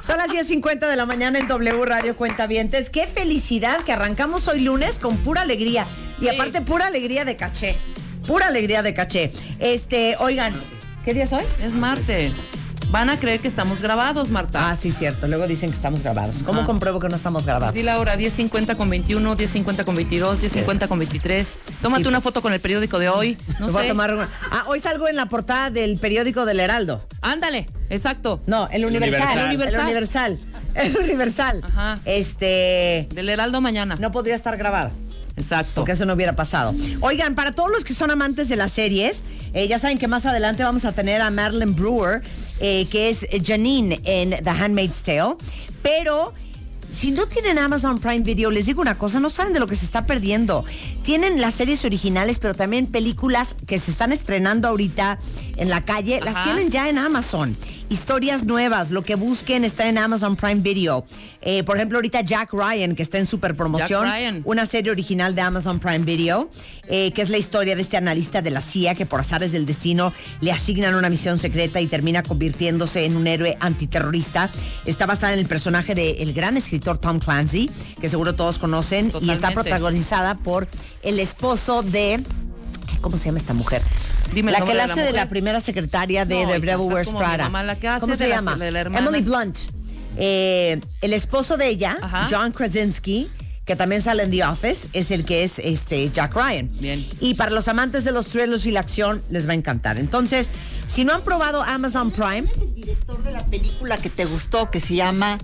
Son 0.00 0.16
las 0.16 0.28
10.50 0.30 0.88
de 0.88 0.96
la 0.96 1.04
mañana 1.04 1.38
en 1.38 1.46
W 1.48 1.84
Radio 1.84 2.16
Cuentavientes. 2.16 2.88
Qué 2.88 3.06
felicidad 3.06 3.78
que 3.82 3.92
arrancamos 3.92 4.48
hoy 4.48 4.60
lunes 4.60 4.98
con 4.98 5.18
pura 5.18 5.42
alegría. 5.42 5.86
Y 6.18 6.22
Sí. 6.22 6.28
aparte, 6.30 6.62
pura 6.62 6.86
alegría 6.86 7.26
de 7.26 7.36
caché. 7.36 7.76
Pura 8.26 8.48
alegría 8.48 8.82
de 8.82 8.94
caché. 8.94 9.32
Este, 9.58 10.16
oigan, 10.18 10.54
¿qué 11.04 11.14
día 11.14 11.24
es 11.24 11.32
hoy? 11.32 11.44
Es 11.62 11.72
martes. 11.72 12.32
Van 12.90 13.10
a 13.10 13.18
creer 13.18 13.40
que 13.40 13.48
estamos 13.48 13.80
grabados, 13.82 14.30
Marta. 14.30 14.70
Ah, 14.70 14.76
sí, 14.76 14.92
cierto. 14.92 15.26
Luego 15.26 15.48
dicen 15.48 15.70
que 15.70 15.74
estamos 15.76 16.04
grabados. 16.04 16.44
¿Cómo 16.44 16.60
Ajá. 16.60 16.66
compruebo 16.68 17.00
que 17.00 17.08
no 17.08 17.16
estamos 17.16 17.44
grabados? 17.44 17.74
Di 17.74 17.82
la 17.82 17.98
hora, 17.98 18.16
10.50 18.16 18.76
con 18.76 18.88
21, 18.88 19.36
10.50 19.36 19.84
con 19.84 19.96
22, 19.96 20.40
10.50 20.40 20.86
con 20.86 20.98
23. 21.00 21.58
Tómate 21.82 22.04
Sí. 22.04 22.08
una 22.08 22.20
foto 22.20 22.42
con 22.42 22.52
el 22.52 22.60
periódico 22.60 23.00
de 23.00 23.08
hoy. 23.08 23.36
No 23.58 23.66
Me 23.66 23.72
voy 23.72 23.80
a 23.80 23.82
sé. 23.84 23.88
tomar 23.88 24.14
una. 24.14 24.28
Ah, 24.52 24.64
hoy 24.68 24.78
salgo 24.78 25.08
en 25.08 25.16
la 25.16 25.26
portada 25.26 25.70
del 25.70 25.98
periódico 25.98 26.44
del 26.46 26.60
Heraldo. 26.60 27.04
Ándale, 27.22 27.68
exacto. 27.90 28.40
No, 28.46 28.68
el 28.70 28.84
Universal. 28.84 29.36
El 29.36 29.46
Universal. 29.46 29.80
El 29.80 29.86
Universal. 29.86 30.38
El 30.74 30.96
Universal. 30.96 31.62
Ajá. 31.64 31.98
Este. 32.04 33.08
Del 33.12 33.28
Heraldo 33.28 33.60
mañana. 33.60 33.96
No 33.98 34.12
podría 34.12 34.36
estar 34.36 34.56
grabado. 34.56 34.92
Exacto. 35.36 35.72
Porque 35.76 35.92
eso 35.92 36.06
no 36.06 36.14
hubiera 36.14 36.34
pasado. 36.34 36.74
Oigan, 37.00 37.34
para 37.34 37.52
todos 37.52 37.70
los 37.70 37.84
que 37.84 37.94
son 37.94 38.10
amantes 38.10 38.48
de 38.48 38.56
las 38.56 38.72
series, 38.72 39.24
eh, 39.52 39.68
ya 39.68 39.78
saben 39.78 39.98
que 39.98 40.08
más 40.08 40.26
adelante 40.26 40.64
vamos 40.64 40.84
a 40.84 40.92
tener 40.92 41.20
a 41.20 41.30
Madeline 41.30 41.74
Brewer, 41.74 42.22
eh, 42.60 42.86
que 42.90 43.10
es 43.10 43.26
Janine 43.44 44.00
en 44.04 44.30
The 44.30 44.50
Handmaid's 44.50 45.02
Tale. 45.02 45.36
Pero 45.82 46.32
si 46.90 47.10
no 47.10 47.26
tienen 47.26 47.58
Amazon 47.58 47.98
Prime 47.98 48.20
Video, 48.20 48.50
les 48.50 48.66
digo 48.66 48.80
una 48.80 48.96
cosa, 48.96 49.20
no 49.20 49.28
saben 49.28 49.52
de 49.52 49.60
lo 49.60 49.66
que 49.66 49.76
se 49.76 49.84
está 49.84 50.06
perdiendo. 50.06 50.64
Tienen 51.02 51.40
las 51.40 51.54
series 51.54 51.84
originales, 51.84 52.38
pero 52.38 52.54
también 52.54 52.86
películas 52.86 53.54
que 53.66 53.78
se 53.78 53.90
están 53.90 54.12
estrenando 54.12 54.68
ahorita 54.68 55.18
en 55.56 55.68
la 55.68 55.84
calle, 55.84 56.20
las 56.22 56.42
tienen 56.44 56.70
ya 56.70 56.88
en 56.88 56.98
Amazon. 56.98 57.56
Historias 57.88 58.44
nuevas, 58.44 58.90
lo 58.90 59.02
que 59.02 59.14
busquen 59.14 59.62
está 59.62 59.88
en 59.88 59.96
Amazon 59.96 60.34
Prime 60.34 60.60
Video. 60.60 61.06
Eh, 61.40 61.62
por 61.62 61.76
ejemplo, 61.76 61.98
ahorita 61.98 62.20
Jack 62.20 62.52
Ryan, 62.52 62.96
que 62.96 63.02
está 63.02 63.18
en 63.18 63.26
super 63.26 63.54
promoción 63.54 64.42
una 64.44 64.66
serie 64.66 64.90
original 64.90 65.36
de 65.36 65.42
Amazon 65.42 65.78
Prime 65.78 66.00
Video, 66.00 66.50
eh, 66.88 67.12
que 67.12 67.22
es 67.22 67.28
la 67.28 67.38
historia 67.38 67.76
de 67.76 67.82
este 67.82 67.96
analista 67.96 68.42
de 68.42 68.50
la 68.50 68.60
CIA 68.60 68.96
que 68.96 69.06
por 69.06 69.20
azares 69.20 69.52
del 69.52 69.66
destino 69.66 70.12
le 70.40 70.50
asignan 70.50 70.96
una 70.96 71.08
misión 71.08 71.38
secreta 71.38 71.80
y 71.80 71.86
termina 71.86 72.24
convirtiéndose 72.24 73.04
en 73.04 73.16
un 73.16 73.28
héroe 73.28 73.56
antiterrorista. 73.60 74.50
Está 74.84 75.06
basada 75.06 75.34
en 75.34 75.38
el 75.38 75.46
personaje 75.46 75.94
del 75.94 76.32
gran 76.32 76.56
escritor 76.56 76.98
Tom 76.98 77.20
Clancy, 77.20 77.70
que 78.00 78.08
seguro 78.08 78.34
todos 78.34 78.58
conocen, 78.58 79.12
y 79.20 79.30
está 79.30 79.52
protagonizada 79.52 80.34
por 80.34 80.66
el 81.02 81.20
esposo 81.20 81.84
de... 81.84 82.20
ay, 82.96 83.00
¿Cómo 83.02 83.16
se 83.16 83.24
llama 83.26 83.38
esta 83.38 83.54
mujer? 83.54 83.82
Dime 84.34 84.50
la 84.52 84.58
que 84.60 84.66
la 84.74 84.82
de 84.82 84.86
la 84.88 84.92
hace 84.94 85.02
de 85.04 85.12
la 85.12 85.28
primera 85.28 85.60
secretaria 85.60 86.24
de 86.24 86.42
No, 86.44 86.52
The 86.52 86.60
Devil 86.60 86.76
Wears 86.92 87.10
Prada. 87.10 87.44
mamá, 87.44 87.62
la 87.62 87.78
que 87.78 87.88
hace 87.88 88.00
¿Cómo 88.00 88.16
se 88.16 88.24
de 88.24 88.30
la- 88.30 88.36
llama? 88.36 88.56
de 88.56 88.70
la. 88.70 88.80
Emily 88.82 89.22
Blunt. 89.22 89.58
Eh, 90.16 90.80
el 91.02 91.12
esposo 91.12 91.56
de 91.56 91.68
ella, 91.68 91.96
Ajá. 92.00 92.26
John 92.30 92.50
Krasinski, 92.52 93.28
que 93.66 93.76
también 93.76 94.00
sale 94.00 94.22
en 94.22 94.30
The 94.30 94.44
Office, 94.44 94.88
es 94.92 95.10
el 95.10 95.24
que 95.24 95.44
es 95.44 95.58
este 95.58 96.08
Jack 96.10 96.34
Ryan. 96.34 96.70
Bien. 96.80 97.06
Y 97.20 97.34
para 97.34 97.50
los 97.50 97.68
amantes 97.68 98.04
de 98.04 98.12
los 98.12 98.26
thrillers 98.28 98.64
y 98.66 98.70
la 98.70 98.80
acción, 98.80 99.22
les 99.28 99.46
va 99.46 99.52
a 99.52 99.54
encantar. 99.56 99.98
Entonces, 99.98 100.50
si 100.86 101.04
no 101.04 101.12
han 101.14 101.22
probado 101.22 101.62
Amazon 101.62 102.10
Prime, 102.12 102.44
es 102.54 102.62
el 102.62 102.74
director 102.74 103.22
de 103.22 103.32
la 103.32 103.44
película 103.44 103.96
que 103.98 104.08
te 104.08 104.24
gustó, 104.24 104.70
que 104.70 104.80
se 104.80 104.94
llama 104.94 105.38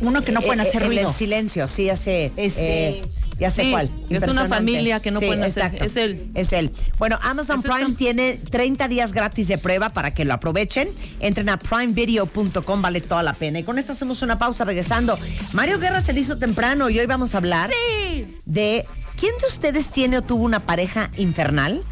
Uno 0.00 0.22
que 0.22 0.30
no 0.32 0.40
pueden 0.40 0.60
eh, 0.64 0.68
hacer 0.68 0.82
el 0.84 0.88
ruido. 0.88 1.12
silencio, 1.12 1.66
sí, 1.68 1.90
hace. 1.90 2.32
Este- 2.36 2.88
eh, 2.90 3.02
Ya 3.38 3.50
sé 3.50 3.62
Sí, 3.62 3.70
cuál. 3.70 3.88
es 4.10 4.22
una 4.26 4.48
familia 4.48 4.98
que 5.00 5.10
no 5.12 5.20
Sí, 5.20 5.26
pueden 5.26 5.44
hacer. 5.44 5.62
exacto. 5.64 5.84
Es 5.84 5.96
él. 5.96 6.26
Es 6.34 6.52
él. 6.52 6.72
Bueno, 6.98 7.18
Amazon 7.22 7.62
Prime 7.62 7.82
está- 7.82 7.96
tiene 7.96 8.32
30 8.50 8.88
días 8.88 9.12
gratis 9.12 9.46
de 9.48 9.58
prueba 9.58 9.90
para 9.90 10.12
que 10.12 10.24
lo 10.24 10.34
aprovechen. 10.34 10.88
Entren 11.20 11.48
a 11.48 11.56
primevideo.com, 11.58 12.82
vale 12.82 13.00
toda 13.00 13.22
la 13.22 13.34
pena. 13.34 13.60
Y 13.60 13.62
con 13.64 13.78
esto 13.78 13.92
hacemos 13.92 14.22
una 14.22 14.38
pausa 14.38 14.64
regresando. 14.64 15.18
Mario 15.52 15.78
Guerra 15.78 16.00
se 16.00 16.12
le 16.12 16.20
hizo 16.20 16.36
temprano 16.38 16.90
y 16.90 16.98
hoy 16.98 17.06
vamos 17.06 17.34
a 17.34 17.38
hablar 17.38 17.70
de 18.46 18.86
quién 19.16 19.32
de 19.40 19.46
ustedes 19.48 19.90
tiene 19.90 20.18
o 20.18 20.22
tuvo 20.22 20.44
una 20.44 20.60
pareja 20.60 21.10
infernal. 21.16 21.82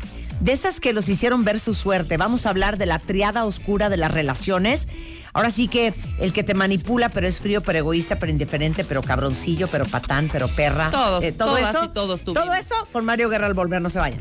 De 0.41 0.53
esas 0.53 0.81
que 0.81 0.93
los 0.93 1.09
hicieron 1.09 1.45
ver 1.45 1.59
su 1.61 1.73
suerte. 1.73 2.19
Vamos 2.19 2.45
a 2.45 2.51
hablar 2.51 2.77
de 2.77 2.85
la 2.85 2.99
triada 2.99 3.47
oscura 3.47 3.89
de 3.89 3.97
las 3.97 4.11
relaciones. 4.11 4.87
Ahora 5.37 5.51
sí 5.51 5.69
que 5.69 5.93
el 6.19 6.33
que 6.33 6.43
te 6.43 6.55
manipula, 6.55 7.11
pero 7.11 7.27
es 7.27 7.39
frío, 7.41 7.61
pero 7.61 7.79
egoísta, 7.79 8.19
pero 8.19 8.33
indiferente, 8.33 8.85
pero 8.85 9.03
cabroncillo, 9.03 9.69
pero 9.69 9.85
patán, 9.85 10.31
pero 10.33 10.49
perra. 10.49 10.91
Todos, 10.91 11.23
Eh, 11.23 11.33
todo 11.33 11.57
todas 11.57 11.75
eso. 11.75 11.85
y 11.85 11.89
todos 11.89 12.23
todo 12.23 12.55
eso 12.55 12.75
con 12.91 13.05
Mario 13.05 13.29
Guerra 13.29 13.47
al 13.47 13.53
volver, 13.53 13.83
no 13.83 13.91
se 13.91 13.99
vayan. 13.99 14.21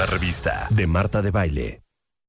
Una 0.00 0.06
revista 0.06 0.66
de 0.70 0.86
Marta 0.86 1.20
de 1.20 1.30
Baile. 1.30 1.89